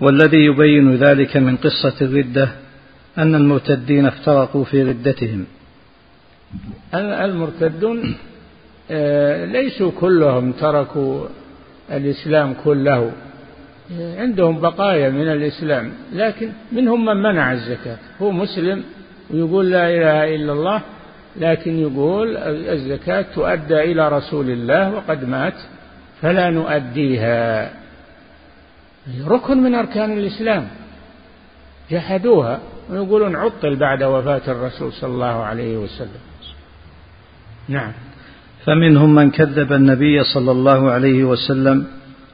والذي 0.00 0.44
يبين 0.44 0.96
ذلك 0.96 1.36
من 1.36 1.56
قصة 1.56 1.94
الردة 2.00 2.48
أن 3.18 3.34
المرتدين 3.34 4.06
افترقوا 4.06 4.64
في 4.64 4.82
ردتهم. 4.82 5.44
المرتدون 6.94 8.14
آه، 8.90 9.44
ليسوا 9.44 9.90
كلهم 10.00 10.52
تركوا 10.52 11.26
الإسلام 11.92 12.54
كله. 12.64 13.12
عندهم 13.98 14.60
بقايا 14.60 15.10
من 15.10 15.28
الإسلام 15.28 15.92
لكن 16.12 16.48
منهم 16.72 17.04
من 17.04 17.16
منع 17.16 17.52
الزكاة. 17.52 17.98
هو 18.22 18.30
مسلم 18.30 18.82
ويقول 19.30 19.70
لا 19.70 19.88
إله 19.88 20.34
إلا 20.34 20.52
الله 20.52 20.82
لكن 21.36 21.78
يقول 21.78 22.36
الزكاة 22.46 23.24
تؤدى 23.34 23.92
إلى 23.92 24.08
رسول 24.08 24.50
الله 24.50 24.94
وقد 24.94 25.28
مات 25.28 25.54
فلا 26.22 26.50
نؤديها. 26.50 27.70
ركن 29.26 29.62
من 29.62 29.74
أركان 29.74 30.12
الإسلام. 30.12 30.68
جحدوها 31.90 32.60
ويقولون 32.90 33.36
عطل 33.36 33.76
بعد 33.76 34.02
وفاة 34.02 34.42
الرسول 34.48 34.92
صلى 34.92 35.10
الله 35.10 35.44
عليه 35.44 35.76
وسلم. 35.76 36.22
نعم. 37.68 37.92
فمنهم 38.66 39.14
من 39.14 39.30
كذب 39.30 39.72
النبي 39.72 40.24
صلى 40.24 40.50
الله 40.50 40.90
عليه 40.90 41.24
وسلم 41.24 41.86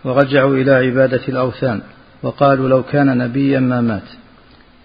ورجعوا 0.04 0.56
إلى 0.56 0.72
عبادة 0.72 1.20
الأوثان 1.28 1.80
وقالوا 2.22 2.68
لو 2.68 2.82
كان 2.82 3.18
نبيا 3.18 3.60
ما 3.60 3.80
مات. 3.80 4.08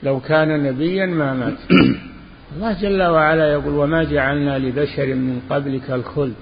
لو 0.03 0.20
كان 0.20 0.63
نبيا 0.63 1.05
ما 1.05 1.34
مات. 1.34 1.57
الله 2.54 2.82
جل 2.82 3.04
وعلا 3.04 3.52
يقول 3.52 3.74
وما 3.74 4.04
جعلنا 4.04 4.60
لبشر 4.60 5.06
من 5.06 5.41
قبلك 5.50 5.91
الخلد. 5.91 6.34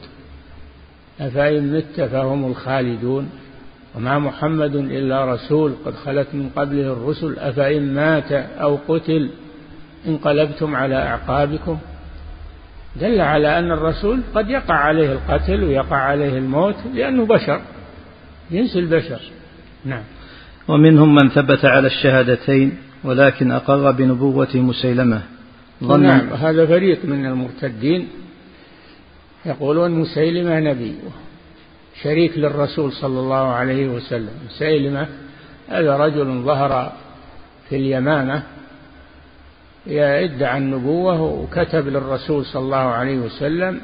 أفإن 1.21 1.73
مت 1.73 2.01
فهم 2.01 2.45
الخالدون. 2.45 3.29
وما 3.95 4.19
محمد 4.19 4.75
إلا 4.75 5.33
رسول 5.33 5.73
قد 5.85 5.93
خلت 5.93 6.27
من 6.33 6.49
قبله 6.55 6.93
الرسل. 6.93 7.39
أفإن 7.39 7.93
مات 7.93 8.31
أو 8.31 8.77
قتل 8.87 9.29
انقلبتم 10.07 10.75
على 10.75 10.95
أعقابكم. 10.95 11.77
دل 13.01 13.21
على 13.21 13.59
أن 13.59 13.71
الرسول 13.71 14.19
قد 14.35 14.49
يقع 14.49 14.75
عليه 14.75 15.11
القتل 15.11 15.63
ويقع 15.63 15.97
عليه 15.97 16.37
الموت 16.37 16.75
لأنه 16.93 17.25
بشر. 17.25 17.61
جنس 18.51 18.77
البشر. 18.77 19.19
نعم. 19.85 20.03
ومنهم 20.67 21.15
من 21.15 21.29
ثبت 21.29 21.65
على 21.65 21.87
الشهادتين 21.87 22.77
ولكن 23.03 23.51
أقر 23.51 23.91
بنبوة 23.91 24.55
مسيلمة. 24.55 25.32
نعم. 25.91 26.33
هذا 26.33 26.65
فريق 26.65 27.05
من 27.05 27.25
المرتدين 27.25 28.07
يقولون 29.45 29.91
مسيلمة 29.91 30.59
نبي 30.59 30.95
شريك 32.01 32.37
للرسول 32.37 32.91
صلى 32.93 33.19
الله 33.19 33.47
عليه 33.47 33.87
وسلم. 33.87 34.29
مسيلمة 34.45 35.07
هذا 35.69 35.97
رجل 35.97 36.41
ظهر 36.41 36.93
في 37.69 37.75
اليمامة 37.75 38.43
يدعى 39.87 40.57
النبوة 40.57 41.21
وكتب 41.21 41.87
للرسول 41.87 42.45
صلى 42.45 42.61
الله 42.61 42.77
عليه 42.77 43.17
وسلم 43.17 43.81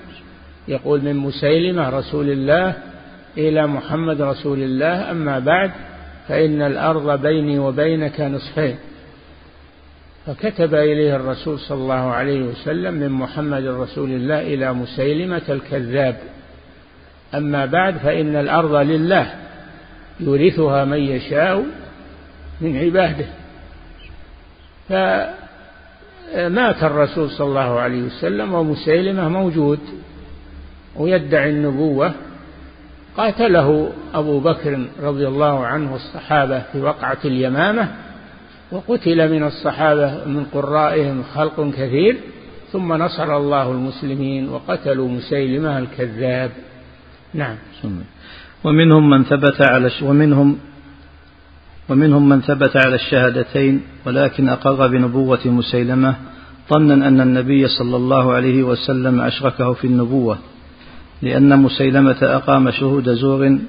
يقول 0.67 1.01
من 1.01 1.15
مسيلمة 1.15 1.89
رسول 1.89 2.29
الله 2.29 2.73
إلى 3.37 3.67
محمد 3.67 4.21
رسول 4.21 4.63
الله. 4.63 5.11
أما 5.11 5.39
بعد 5.39 5.71
فإن 6.27 6.61
الأرض 6.61 7.21
بيني 7.21 7.59
وبينك 7.59 8.21
نصفين. 8.21 8.75
فكتب 10.29 10.73
إليه 10.73 11.15
الرسول 11.15 11.59
صلى 11.59 11.77
الله 11.77 12.11
عليه 12.11 12.41
وسلم 12.41 12.93
من 12.93 13.09
محمد 13.09 13.65
رسول 13.65 14.09
الله 14.09 14.39
إلى 14.39 14.73
مسيلمة 14.73 15.41
الكذاب. 15.49 16.15
أما 17.35 17.65
بعد 17.65 17.97
فإن 17.97 18.35
الأرض 18.35 18.75
لله 18.75 19.33
يورثها 20.19 20.85
من 20.85 20.97
يشاء 20.97 21.65
من 22.61 22.77
عباده. 22.77 23.25
فمات 24.89 26.83
الرسول 26.83 27.29
صلى 27.29 27.47
الله 27.47 27.79
عليه 27.79 28.03
وسلم 28.03 28.53
ومسيلمة 28.53 29.29
موجود 29.29 29.79
ويدعي 30.95 31.49
النبوة. 31.49 32.13
قاتله 33.17 33.91
أبو 34.13 34.39
بكر 34.39 34.87
رضي 35.01 35.27
الله 35.27 35.65
عنه 35.65 35.93
والصحابة 35.93 36.59
في 36.71 36.81
وقعة 36.81 37.19
اليمامة. 37.25 37.91
وقتل 38.71 39.31
من 39.31 39.43
الصحابة 39.43 40.25
من 40.25 40.45
قرائهم 40.53 41.23
خلق 41.35 41.71
كثير 41.77 42.17
ثم 42.71 42.93
نصر 42.93 43.37
الله 43.37 43.71
المسلمين 43.71 44.49
وقتلوا 44.49 45.09
مسيلمة 45.09 45.79
الكذاب. 45.79 46.51
نعم. 47.33 47.55
ومنهم 48.63 49.09
من 49.09 49.23
ثبت 49.23 49.61
على 49.61 49.91
ومنهم 50.01 50.57
ومنهم 51.89 52.29
من 52.29 52.41
ثبت 52.41 52.77
على 52.85 52.95
الشهادتين 52.95 53.81
ولكن 54.05 54.49
أقر 54.49 54.87
بنبوة 54.87 55.39
مسيلمة 55.45 56.15
ظنا 56.73 57.07
أن 57.07 57.21
النبي 57.21 57.67
صلى 57.67 57.95
الله 57.95 58.33
عليه 58.33 58.63
وسلم 58.63 59.21
أشركه 59.21 59.73
في 59.73 59.87
النبوة 59.87 60.37
لأن 61.21 61.59
مسيلمة 61.59 62.17
أقام 62.21 62.71
شهود 62.71 63.09
زور 63.09 63.59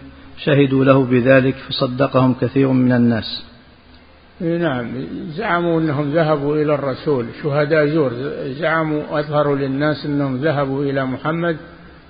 شهدوا 0.45 0.85
له 0.85 1.05
بذلك 1.05 1.55
فصدقهم 1.55 2.35
كثير 2.41 2.69
من 2.69 2.93
الناس. 2.93 3.50
نعم 4.41 4.87
زعموا 5.37 5.81
أنهم 5.81 6.13
ذهبوا 6.13 6.57
إلى 6.57 6.75
الرسول. 6.75 7.27
شهداء 7.43 7.87
زور 7.87 8.13
زعموا 8.47 9.21
أظهروا 9.21 9.57
للناس 9.57 10.07
أنهم 10.07 10.37
ذهبوا 10.37 10.85
إلى 10.85 11.07
محمد 11.07 11.57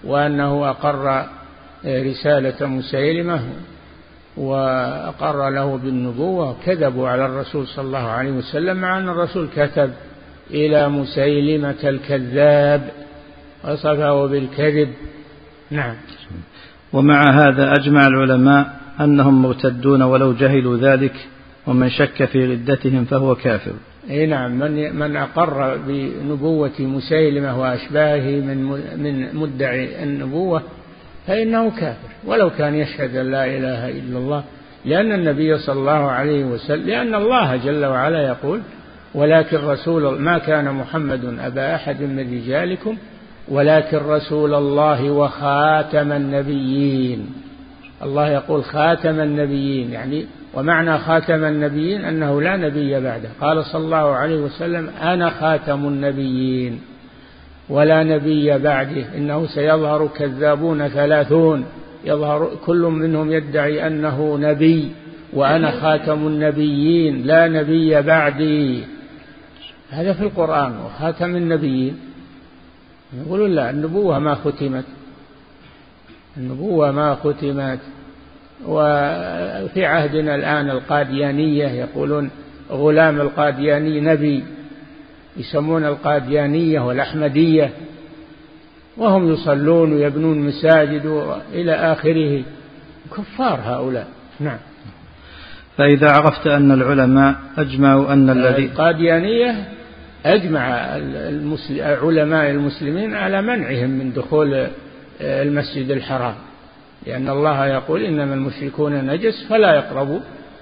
وأنه 0.05 0.71
أقر 0.71 1.27
رسالة 1.87 2.67
مسيلمة 2.67 3.41
وأقر 4.37 5.51
له 5.51 5.77
بالنبوة 5.77 6.57
كذبوا 6.67 7.09
على 7.09 7.27
الرسول 7.27 7.67
صلى 7.67 7.85
الله 7.85 8.09
عليه 8.09 8.31
وسلم 8.31 8.77
مع 8.77 8.99
أن 8.99 9.09
الرسول 9.09 9.49
كتب 9.57 9.91
إلى 10.51 10.89
مسيلمة 10.89 11.81
الكذاب 11.85 12.89
وصفه 13.65 14.27
بالكذب. 14.27 14.89
نعم. 15.71 15.95
ومع 16.93 17.49
هذا 17.49 17.73
أجمع 17.73 18.07
العلماء 18.07 18.81
أنهم 19.01 19.43
مرتدون 19.43 20.03
ولو 20.03 20.33
جهلوا 20.33 20.77
ذلك 20.77 21.15
ومن 21.67 21.89
شك 21.89 22.25
في 22.25 22.45
ردتهم 22.45 23.05
فهو 23.05 23.35
كافر. 23.35 23.73
أي 24.11 24.27
نعم 24.27 24.59
من 24.59 24.97
من 24.97 25.17
أقر 25.17 25.77
بنبوة 25.77 26.81
مسيلمة 26.81 27.61
وأشباهه 27.61 28.41
من 28.41 28.59
من 29.03 29.35
مدعي 29.37 30.03
النبوة 30.03 30.63
فإنه 31.27 31.71
كافر. 31.71 32.09
ولو 32.27 32.51
كان 32.51 32.75
يشهد 32.75 33.17
أن 33.17 33.31
لا 33.31 33.45
إله 33.45 33.89
إلا 33.89 34.19
الله 34.19 34.45
لأن 34.85 35.13
النبي 35.13 35.59
صلى 35.59 35.81
الله 35.81 36.11
عليه 36.11 36.45
وسلم 36.45 36.87
لأن 36.87 37.15
الله 37.15 37.57
جل 37.57 37.85
وعلا 37.85 38.29
يقول 38.29 38.61
ولكن 39.15 39.57
رسول 39.57 40.21
ما 40.21 40.39
كان 40.39 40.75
محمد 40.75 41.39
أبا 41.41 41.75
أحد 41.75 42.03
من 42.03 42.21
رجالكم 42.21 42.97
ولكن 43.49 43.99
رسول 43.99 44.55
الله 44.55 45.11
وخاتم 45.11 46.13
النبيين. 46.13 47.27
الله 48.03 48.29
يقول 48.31 48.65
خاتم 48.65 49.21
النبيين 49.21 49.93
يعني 49.93 50.27
ومعنى 50.55 50.99
خاتم 50.99 51.45
النبيين 51.45 52.05
أنه 52.05 52.43
لا 52.43 52.57
نبي 52.57 53.01
بعده. 53.01 53.29
قال 53.41 53.65
صلى 53.65 53.85
الله 53.85 54.15
عليه 54.15 54.41
وسلم 54.41 54.89
أنا 54.89 55.31
خاتم 55.31 55.89
النبيين 55.89 56.81
ولا 57.69 58.05
نبي 58.05 58.59
بعده. 58.59 59.17
إنه 59.17 59.47
سيظهر 59.47 60.07
كذابون 60.07 60.89
ثلاثون. 60.89 61.65
يظهر 62.05 62.51
كل 62.67 62.83
منهم 62.83 63.33
يدعي 63.33 63.87
أنه 63.87 64.39
نبي 64.41 64.91
وأنا 65.33 65.71
خاتم 65.71 66.27
النبيين 66.27 67.23
لا 67.23 67.49
نبي 67.49 68.03
بعدي. 68.03 68.85
هذا 69.91 70.13
في 70.13 70.23
القرآن 70.23 70.73
وخاتم 70.87 71.37
النبيين. 71.37 71.99
يقولون 73.27 73.51
لا 73.51 73.71
النبوة 73.71 74.19
ما 74.19 74.35
ختمت. 74.35 74.85
النبوة 76.37 76.91
ما 76.91 77.15
ختمت. 77.15 77.79
وفي 78.67 79.85
عهدنا 79.85 80.35
الآن 80.35 80.71
القاديانية 80.71 81.69
يقولون 81.69 82.31
غلام 82.71 83.21
القادياني 83.21 84.01
نبي 84.01 84.45
يسمون 85.37 85.85
القاديانية 85.85 86.81
والأحمدية 86.81 87.71
وهم 88.97 89.33
يصلون 89.33 89.93
ويبنون 89.93 90.39
مساجد 90.39 91.25
إلى 91.53 91.73
آخره. 91.73 92.43
كفار 93.17 93.61
هؤلاء. 93.65 94.07
نعم. 94.41 94.59
فإذا 95.77 96.09
عرفت 96.13 96.47
أن 96.47 96.73
العلماء 96.73 97.35
أجمعوا 97.59 98.13
أن 98.13 98.31
الذي 98.31 98.65
القاديانية 98.65 99.69
أجمع 100.25 100.63
علماء 101.81 102.51
المسلمين 102.51 103.15
على 103.15 103.43
منعهم 103.43 103.91
من 103.91 104.13
دخول 104.13 104.67
المسجد 105.21 105.91
الحرام. 105.91 106.35
لأن 107.07 107.29
الله 107.29 107.67
يقول 107.67 108.03
إنما 108.03 108.35
المشركون 108.35 108.93
نجس 108.93 109.47
فلا 109.49 109.75
يقربوا 109.75 110.21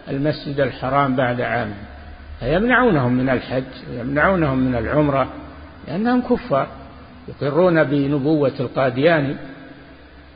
المسجد 0.08 0.60
الحرام 0.60 1.16
بعد 1.16 1.40
عام. 1.40 1.70
فيمنعونهم 2.40 3.12
من 3.12 3.30
الحج 3.30 3.64
ويمنعونهم 3.90 4.58
من 4.58 4.74
العمرة 4.74 5.28
لأنهم 5.88 6.22
كفار 6.22 6.66
يقرون 7.28 7.84
بنبوة 7.84 8.52
القادياني 8.60 9.36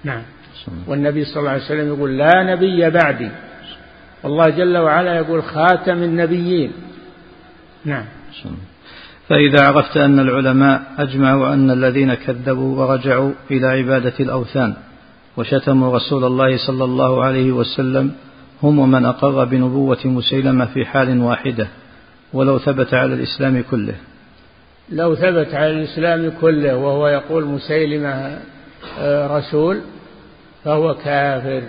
نعم. 0.05 0.23
والنبي 0.87 1.25
صلى 1.25 1.41
الله 1.41 1.51
عليه 1.51 1.65
وسلم 1.65 1.89
يقول 1.89 2.19
لا 2.19 2.43
نبي 2.55 2.91
بعدي. 2.91 3.31
والله 4.23 4.49
جل 4.49 4.79
وعلا 4.79 5.17
يقول 5.17 5.43
خاتم 5.43 6.03
النبيين. 6.03 6.73
نعم. 7.85 8.05
فإذا 9.29 9.67
عرفت 9.67 9.97
أن 9.97 10.19
العلماء 10.19 10.83
أجمعوا 10.99 11.55
أن 11.55 11.71
الذين 11.71 12.15
كذبوا 12.15 12.79
ورجعوا 12.79 13.33
إلى 13.51 13.67
عبادة 13.67 14.13
الأوثان 14.21 14.75
وشتموا 15.37 15.97
رسول 15.97 16.25
الله 16.25 16.57
صلى 16.67 16.85
الله 16.85 17.25
عليه 17.25 17.53
وسلم 17.53 18.13
هم 18.63 18.91
من 18.91 19.05
أقر 19.05 19.45
بنبوة 19.45 19.99
مسيلمة 20.05 20.65
في 20.65 20.85
حال 20.85 21.21
واحدة 21.23 21.69
ولو 22.33 22.59
ثبت 22.59 22.95
على 22.95 23.15
الإسلام 23.15 23.65
كله. 23.71 23.95
لو 24.91 25.15
ثبت 25.15 25.55
على 25.55 25.71
الإسلام 25.71 26.33
كله 26.41 26.77
وهو 26.77 27.09
يقول 27.09 27.45
مسيلمة 27.45 28.39
آه، 28.99 29.39
رسول 29.39 29.81
فهو 30.65 30.95
كافر 30.95 31.63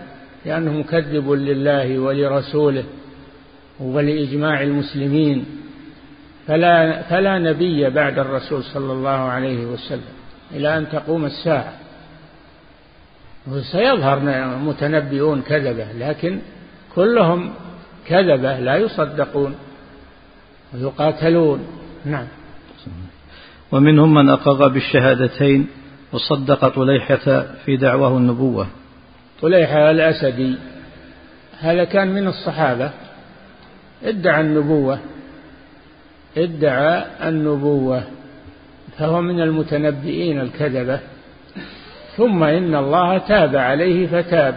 لأنه 0.46 0.72
مكذب 0.72 1.32
لله 1.32 2.00
ولرسوله 2.00 2.84
ولإجماع 3.80 4.64
المسلمين 4.64 5.46
فلا 6.48 7.02
فلا 7.02 7.40
نبي 7.40 7.90
بعد 7.90 8.20
الرسول 8.20 8.64
صلى 8.64 8.92
الله 8.94 9.10
عليه 9.10 9.66
وسلم 9.66 10.14
إلى 10.52 10.78
أن 10.78 10.90
تقوم 10.90 11.26
الساعة. 11.26 11.74
وسيظهر 13.48 14.20
متنبئون 14.58 15.42
كذبة 15.42 15.92
لكن 15.92 16.40
كلهم 16.96 17.54
كذبة 18.08 18.60
لا 18.60 18.76
يصدقون 18.76 19.56
ويقاتلون. 20.74 21.68
نعم. 22.06 22.28
ومنهم 23.72 24.14
من 24.14 24.30
أقر 24.30 24.68
بالشهادتين 24.68 25.68
وصدق 26.14 26.68
طليحة 26.68 27.46
في 27.66 27.78
دعواه 27.78 28.18
النبوة. 28.18 28.68
طليحة 29.42 29.92
الأسدي 29.92 30.56
هذا 31.60 31.84
كان 31.84 32.14
من 32.14 32.28
الصحابة. 32.28 32.92
ادعى 34.04 34.42
النبوة 34.42 35.00
ادعى 36.38 37.06
النبوة 37.30 38.04
فهو 38.98 39.22
من 39.22 39.42
المتنبئين 39.42 40.40
الكذبة. 40.42 41.00
ثم 42.18 42.44
إن 42.44 42.76
الله 42.76 43.18
تاب 43.18 43.56
عليه 43.56 44.08
فتاب. 44.08 44.56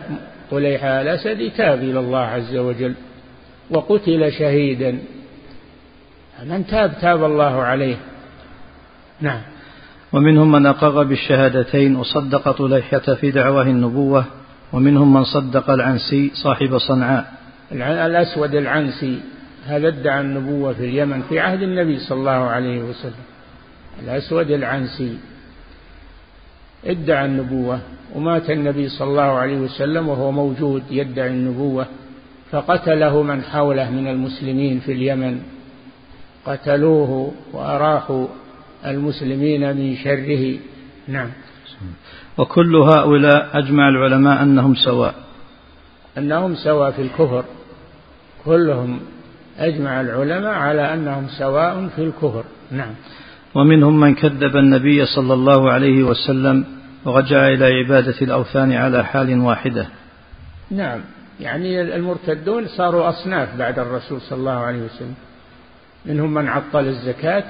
طليحة 0.51 1.01
الأسدي 1.03 1.51
تاب 1.51 1.79
إلى 1.79 1.99
الله 1.99 2.19
عز 2.19 2.57
وجل 2.57 2.95
وقتل 3.71 4.33
شهيدا. 4.33 4.99
من 6.45 6.67
تاب 6.67 6.93
تاب 7.01 7.25
الله 7.25 7.63
عليه. 7.63 7.97
نعم. 9.21 9.41
ومنهم 10.13 10.53
من 10.53 10.67
أقر 10.67 11.03
بالشهادتين 11.03 11.97
وصدق 11.97 12.51
طليحة 12.51 12.99
في 12.99 13.31
دعواه 13.31 13.63
النبوة 13.63 14.25
ومنهم 14.73 15.15
من 15.15 15.25
صدق 15.25 15.71
العنسي 15.71 16.31
صاحب 16.35 16.79
صنعاء. 16.79 17.33
الأسود 17.73 18.55
العنسي 18.55 19.21
هذا 19.67 19.89
ادعى 19.89 20.21
النبوة 20.21 20.73
في 20.73 20.85
اليمن 20.85 21.23
في 21.23 21.41
عهد 21.41 21.63
النبي 21.63 21.99
صلى 21.99 22.19
الله 22.19 22.31
عليه 22.31 22.83
وسلم. 22.83 23.25
الأسود 24.05 24.51
العنسي. 24.51 25.19
ادعى 26.87 27.25
النبوة 27.25 27.81
ومات 28.15 28.51
النبي 28.51 28.89
صلى 28.89 29.09
الله 29.09 29.23
عليه 29.23 29.57
وسلم 29.57 30.09
وهو 30.09 30.33
موجود 30.33 30.83
يدعي 30.91 31.29
النبوة 31.29 31.87
فقتله 32.51 33.23
من 33.23 33.43
حوله 33.43 33.91
من 33.91 34.09
المسلمين 34.09 34.81
في 34.81 34.93
اليمن. 34.93 35.41
قتلوه 36.47 37.33
وأراحوا 37.53 38.27
المسلمين 38.87 39.77
من 39.77 39.97
شره. 39.97 40.59
نعم. 41.09 41.31
وكل 42.39 42.77
هؤلاء 42.77 43.59
أجمع 43.59 43.89
العلماء 43.89 44.43
أنهم 44.43 44.75
سواء. 44.75 45.15
أنهم 46.19 46.55
سواء 46.55 46.91
في 46.91 47.03
الكفر. 47.03 47.45
كلهم 48.45 49.01
أجمع 49.59 50.01
العلماء 50.01 50.55
على 50.55 50.95
أنهم 50.95 51.27
سواء 51.39 51.89
في 51.97 52.03
الكفر. 52.03 52.45
نعم. 52.71 52.95
ومنهم 53.57 54.01
من 54.01 54.15
كذب 54.15 54.57
النبي 54.57 55.07
صلى 55.07 55.35
الله 55.35 55.73
عليه 55.73 56.03
وسلم 56.03 56.65
ورجع 57.05 57.49
إلى 57.49 57.65
عبادة 57.65 58.15
الأوثان 58.23 58.73
على 58.73 59.05
حال 59.05 59.39
واحدة. 59.41 59.87
نعم. 60.71 61.01
يعني 61.41 61.83
المرتدون 61.97 62.67
صاروا 62.67 63.09
أصناف 63.09 63.57
بعد 63.59 63.79
الرسول 63.79 64.21
صلى 64.21 64.39
الله 64.39 64.53
عليه 64.53 64.83
وسلم. 64.83 65.15
منهم 66.07 66.35
من 66.35 66.49
عطل 66.49 66.87
الزكاة 66.87 67.45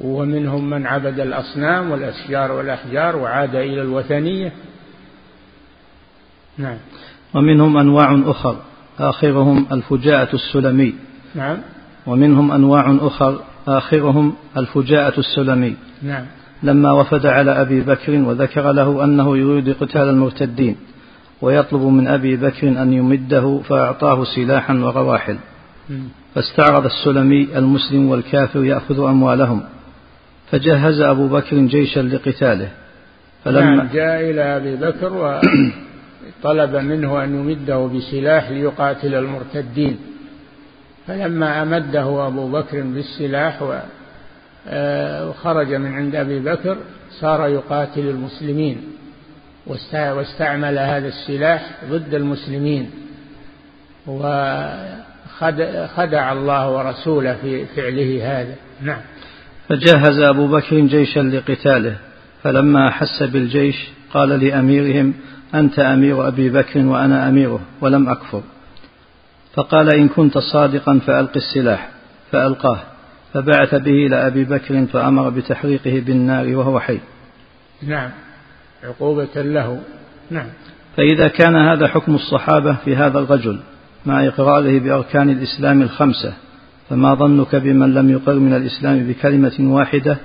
ومنهم 0.00 0.70
من 0.70 0.86
عبد 0.86 1.20
الأصنام 1.20 1.90
والأشجار 1.90 2.52
والأحجار 2.52 3.16
وعاد 3.16 3.54
إلى 3.54 3.82
الوثنية. 3.82 4.52
نعم. 6.58 6.78
ومنهم 7.34 7.76
أنواع 7.76 8.22
أخر 8.26 8.56
آخرهم 8.98 9.66
الفجاءة 9.72 10.34
السلمي. 10.34 10.94
نعم. 11.34 11.58
ومنهم 12.06 12.52
أنواع 12.52 12.96
أخر 13.00 13.40
آخرهم 13.68 14.34
الفجاءة 14.56 15.18
السلمي. 15.20 15.76
نعم. 16.02 16.24
لما 16.62 16.92
وفد 16.92 17.26
على 17.26 17.60
أبي 17.60 17.80
بكر 17.80 18.12
وذكر 18.12 18.72
له 18.72 19.04
أنه 19.04 19.36
يريد 19.36 19.72
قتال 19.80 20.08
المرتدين 20.08 20.76
ويطلب 21.42 21.82
من 21.82 22.06
أبي 22.06 22.36
بكر 22.36 22.68
أن 22.68 22.92
يمده 22.92 23.60
فأعطاه 23.68 24.24
سلاحا 24.24 24.74
ورواحل 24.74 25.36
فاستعرض 26.34 26.84
السلمي 26.84 27.48
المسلم 27.56 28.08
والكافر 28.08 28.64
يأخذ 28.64 29.00
أموالهم. 29.00 29.62
فجهز 30.50 31.00
أبو 31.00 31.28
بكر 31.28 31.56
جيشا 31.56 32.00
لقتاله. 32.00 32.68
فلما 33.44 33.76
نعم 33.76 33.88
جاء 33.92 34.30
إلى 34.30 34.56
أبي 34.56 34.76
بكر 34.76 35.40
وطلب 36.44 36.76
منه 36.90 37.24
أن 37.24 37.34
يمده 37.34 37.86
بسلاح 37.86 38.50
ليقاتل 38.50 39.14
المرتدين. 39.14 39.98
فلما 41.08 41.62
أمده 41.62 42.26
أبو 42.26 42.48
بكر 42.48 42.80
بالسلاح 42.80 43.62
آه، 44.68 45.28
وخرج 45.28 45.74
من 45.74 45.94
عند 45.94 46.14
أبي 46.14 46.38
بكر 46.38 46.76
صار 47.20 47.48
يقاتل 47.48 48.08
المسلمين. 48.08 48.82
واستعمل 49.66 50.78
هذا 50.78 51.08
السلاح 51.08 51.70
ضد 51.90 52.14
المسلمين. 52.14 52.90
وخدع 54.06 54.32
الله 56.32 56.70
ورسوله 56.70 57.36
في 57.42 57.66
فعله 57.66 58.40
هذا. 58.40 58.54
نعم. 58.82 59.00
فجهز 59.68 60.18
أبو 60.18 60.46
بكر 60.46 60.80
جيشا 60.80 61.20
لقتاله 61.20 61.96
فلما 62.42 62.88
أحس 62.88 63.22
بالجيش 63.22 63.88
قال 64.12 64.28
لأميرهم 64.28 65.14
أنت 65.54 65.78
أمير 65.78 66.28
أبي 66.28 66.50
بكر 66.50 66.86
وأنا 66.86 67.28
أميره 67.28 67.60
ولم 67.80 68.08
أكفر. 68.08 68.42
فقال 69.54 69.94
إن 69.94 70.08
كنت 70.08 70.38
صادقا 70.38 71.00
فألق 71.06 71.36
السلاح 71.36 71.88
فألقاه 72.32 72.78
فبعث 73.34 73.74
به 73.74 74.06
إلى 74.06 74.26
أبي 74.26 74.44
بكر 74.44 74.86
فأمر 74.86 75.30
بتحريقه 75.30 76.02
بالنار 76.06 76.56
وهو 76.56 76.80
حي. 76.80 76.98
نعم. 77.82 78.10
عقوبة 78.84 79.42
له. 79.42 79.80
نعم. 80.30 80.46
فإذا 80.96 81.28
كان 81.28 81.56
هذا 81.56 81.88
حكم 81.88 82.14
الصحابة 82.14 82.76
في 82.84 82.96
هذا 82.96 83.18
الرجل 83.18 83.58
مع 84.06 84.26
إقراره 84.26 84.78
بأركان 84.78 85.30
الإسلام 85.30 85.82
الخمسة 85.82 86.32
فما 86.90 87.14
ظنك 87.14 87.56
بمن 87.56 87.94
لم 87.94 88.10
يقر 88.10 88.34
من 88.34 88.54
الإسلام 88.54 88.98
بكلمة 88.98 89.52
واحدة 89.60 90.18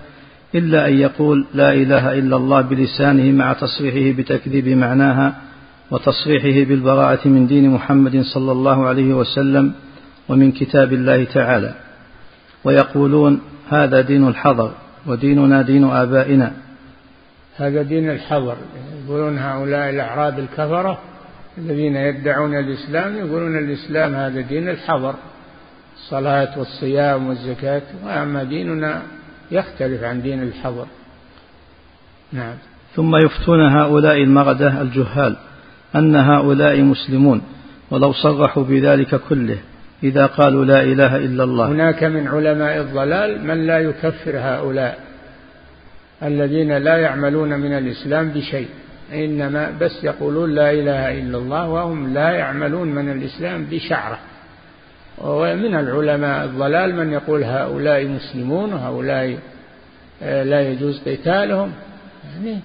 إلا 0.55 0.87
أن 0.87 0.97
يقول 0.97 1.47
لا 1.53 1.73
إله 1.73 2.13
إلا 2.13 2.35
الله 2.35 2.61
بلسانه 2.61 3.31
مع 3.31 3.53
تصريحه 3.53 4.17
بتكذيب 4.17 4.67
معناها 4.67 5.35
وتصريحه 5.91 6.69
بالبراءة 6.69 7.27
من 7.27 7.47
دين 7.47 7.69
محمد 7.69 8.21
صلى 8.21 8.51
الله 8.51 8.87
عليه 8.87 9.13
وسلم 9.13 9.73
ومن 10.29 10.51
كتاب 10.51 10.93
الله 10.93 11.23
تعالى. 11.23 11.73
ويقولون 12.63 13.41
هذا 13.69 14.01
دين 14.01 14.27
الحضر 14.27 14.71
وديننا 15.05 15.61
دين 15.61 15.83
آبائنا. 15.83 16.51
هذا 17.57 17.81
دين 17.81 18.09
الحضر. 18.09 18.55
يقولون 19.05 19.37
هؤلاء 19.37 19.89
الأعراب 19.89 20.39
الكفرة 20.39 20.97
الذين 21.57 21.95
يدعون 21.95 22.55
الإسلام 22.55 23.15
يقولون 23.15 23.57
الإسلام 23.57 24.15
هذا 24.15 24.41
دين 24.41 24.69
الحضر. 24.69 25.15
الصلاة 25.95 26.59
والصيام 26.59 27.27
والزكاة. 27.27 27.81
وأما 28.05 28.43
ديننا 28.43 29.01
يختلف 29.51 30.03
عن 30.03 30.21
دين 30.21 30.43
الحضر. 30.43 30.85
نعم. 32.33 32.55
ثم 32.95 33.15
يفتون 33.15 33.59
هؤلاء 33.59 34.23
المردة 34.23 34.81
الجهال. 34.81 35.35
أن 35.95 36.15
هؤلاء 36.15 36.81
مسلمون 36.81 37.41
ولو 37.91 38.13
صرحوا 38.13 38.63
بذلك 38.63 39.15
كله 39.29 39.57
إذا 40.03 40.25
قالوا 40.25 40.65
لا 40.65 40.83
إله 40.83 41.17
إلا 41.17 41.43
الله. 41.43 41.67
هناك 41.67 42.03
من 42.03 42.27
علماء 42.27 42.81
الضلال 42.81 43.47
من 43.47 43.67
لا 43.67 43.79
يكفر 43.79 44.37
هؤلاء 44.37 44.99
الذين 46.23 46.77
لا 46.77 46.97
يعملون 46.97 47.59
من 47.59 47.77
الإسلام 47.77 48.29
بشيء 48.29 48.67
إنما 49.13 49.71
بس 49.81 50.03
يقولون 50.03 50.55
لا 50.55 50.71
إله 50.71 51.19
إلا 51.19 51.37
الله 51.37 51.69
وهم 51.69 52.13
لا 52.13 52.29
يعملون 52.29 52.87
من 52.87 53.11
الإسلام 53.11 53.65
بشعرة. 53.71 54.19
ومن 55.17 55.75
العلماء 55.75 56.45
الضلال 56.45 56.95
من 56.95 57.13
يقول 57.13 57.43
هؤلاء 57.43 58.07
مسلمون 58.07 58.73
وهؤلاء 58.73 59.37
آه، 60.23 60.43
لا 60.43 60.69
يجوز 60.69 61.01
قتالهم. 61.07 61.71
يعني 62.35 62.59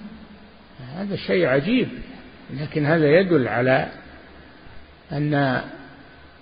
هذا 0.95 1.15
شيء 1.15 1.45
عجيب. 1.45 1.87
لكن 2.53 2.85
هذا 2.85 3.05
يدل 3.05 3.47
على 3.47 3.87
أن 5.11 5.33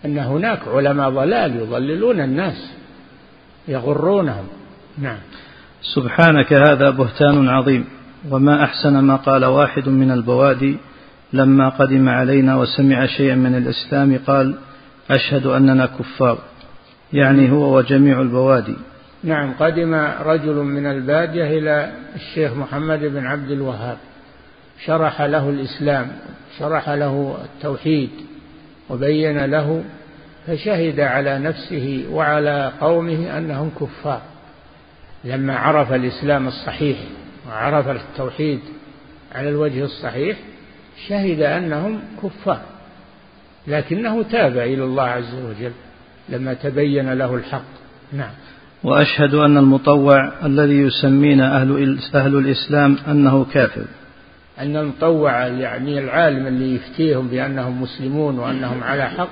أن 0.06 0.18
هناك 0.18 0.60
علماء 0.68 1.10
ضلال 1.10 1.56
يضللون 1.56 2.20
الناس 2.20 2.72
يغرونهم. 3.68 4.48
نعم. 4.98 5.18
سبحانك 5.96 6.54
هذا 6.54 6.90
بهتان 6.90 7.50
عظيم 7.50 7.86
وما 8.30 8.64
أحسن 8.64 9.00
ما 9.00 9.16
قال 9.16 9.46
واحد 9.46 9.90
من 9.90 10.12
البوادي 10.12 10.78
لما 11.34 11.70
قدم 11.70 12.10
علينا 12.10 12.56
وسمع 12.56 13.06
شيئا 13.06 13.36
من 13.36 13.56
الإسلام 13.56 14.20
قال 14.28 14.56
أشهد 15.12 15.46
أننا 15.46 15.86
كفار. 15.86 16.38
يعني 17.14 17.52
هو 17.52 17.78
وجميع 17.78 18.22
البوادي. 18.22 18.76
نعم 19.24 19.54
قدم 19.60 19.94
رجل 20.22 20.56
من 20.56 20.86
البادية 20.86 21.60
إلى 21.60 21.92
الشيخ 22.16 22.54
محمد 22.54 23.00
بن 23.00 23.26
عبد 23.26 23.52
الوهاب. 23.52 23.98
شرح 24.86 25.22
له 25.22 25.50
الإسلام 25.50 26.08
شرح 26.60 26.90
له 26.90 27.38
التوحيد 27.44 28.10
وبين 28.90 29.46
له 29.46 29.84
فشهد 30.48 31.00
على 31.00 31.40
نفسه 31.40 32.06
وعلى 32.12 32.72
قومه 32.82 33.38
أنهم 33.38 33.72
كفار. 33.80 34.22
لما 35.24 35.58
عرف 35.58 35.94
الإسلام 35.94 36.48
الصحيح 36.48 36.98
وعرف 37.48 37.88
التوحيد 37.88 38.60
على 39.36 39.50
الوجه 39.50 39.84
الصحيح 39.84 40.38
شهد 41.08 41.42
أنهم 41.42 42.00
كفار. 42.24 42.62
لكنه 43.68 44.24
تاب 44.24 44.58
إلى 44.58 44.84
الله 44.84 45.04
عز 45.04 45.36
وجل 45.36 45.72
لما 46.30 46.54
تبين 46.54 47.14
له 47.14 47.36
الحق. 47.36 47.66
نعم. 48.14 48.32
وأشهد 48.84 49.34
أن 49.34 49.58
المطوع 49.58 50.46
الذي 50.46 50.78
يسمينا 50.78 51.62
أهل, 51.62 52.00
أهل 52.16 52.36
الإسلام 52.36 52.98
أنه 53.08 53.46
كافر. 53.46 53.86
أن 54.60 54.76
المطوع 54.76 55.48
يعني 55.48 56.00
العالم 56.00 56.48
اللي 56.48 56.76
يفتيهم 56.76 57.28
بأنهم 57.28 57.82
مسلمون 57.82 58.40
وأنهم 58.40 58.84
على 58.84 59.10
حق 59.10 59.30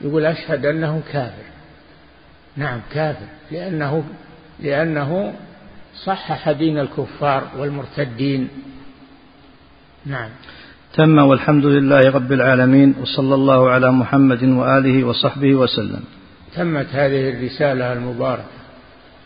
يقول 0.00 0.26
أشهد 0.26 0.66
أنه 0.66 1.02
كافر. 1.12 1.48
نعم 2.56 2.80
كافر. 2.92 3.26
لأنه 3.50 4.04
لأنه 4.60 5.32
صحح 6.04 6.50
دين 6.50 6.78
الكفار 6.78 7.42
والمرتدين. 7.58 8.48
نعم. 10.06 10.30
تم 10.94 11.18
والحمد 11.18 11.66
لله 11.66 12.10
رب 12.10 12.32
العالمين 12.32 12.94
وصلى 13.00 13.34
الله 13.34 13.70
على 13.70 13.92
محمد 13.92 14.44
وآله 14.44 15.04
وصحبه 15.04 15.54
وسلم. 15.54 16.04
تمت 16.54 16.86
هذه 16.92 17.30
الرسالة 17.30 17.92
المباركة. 17.92 18.57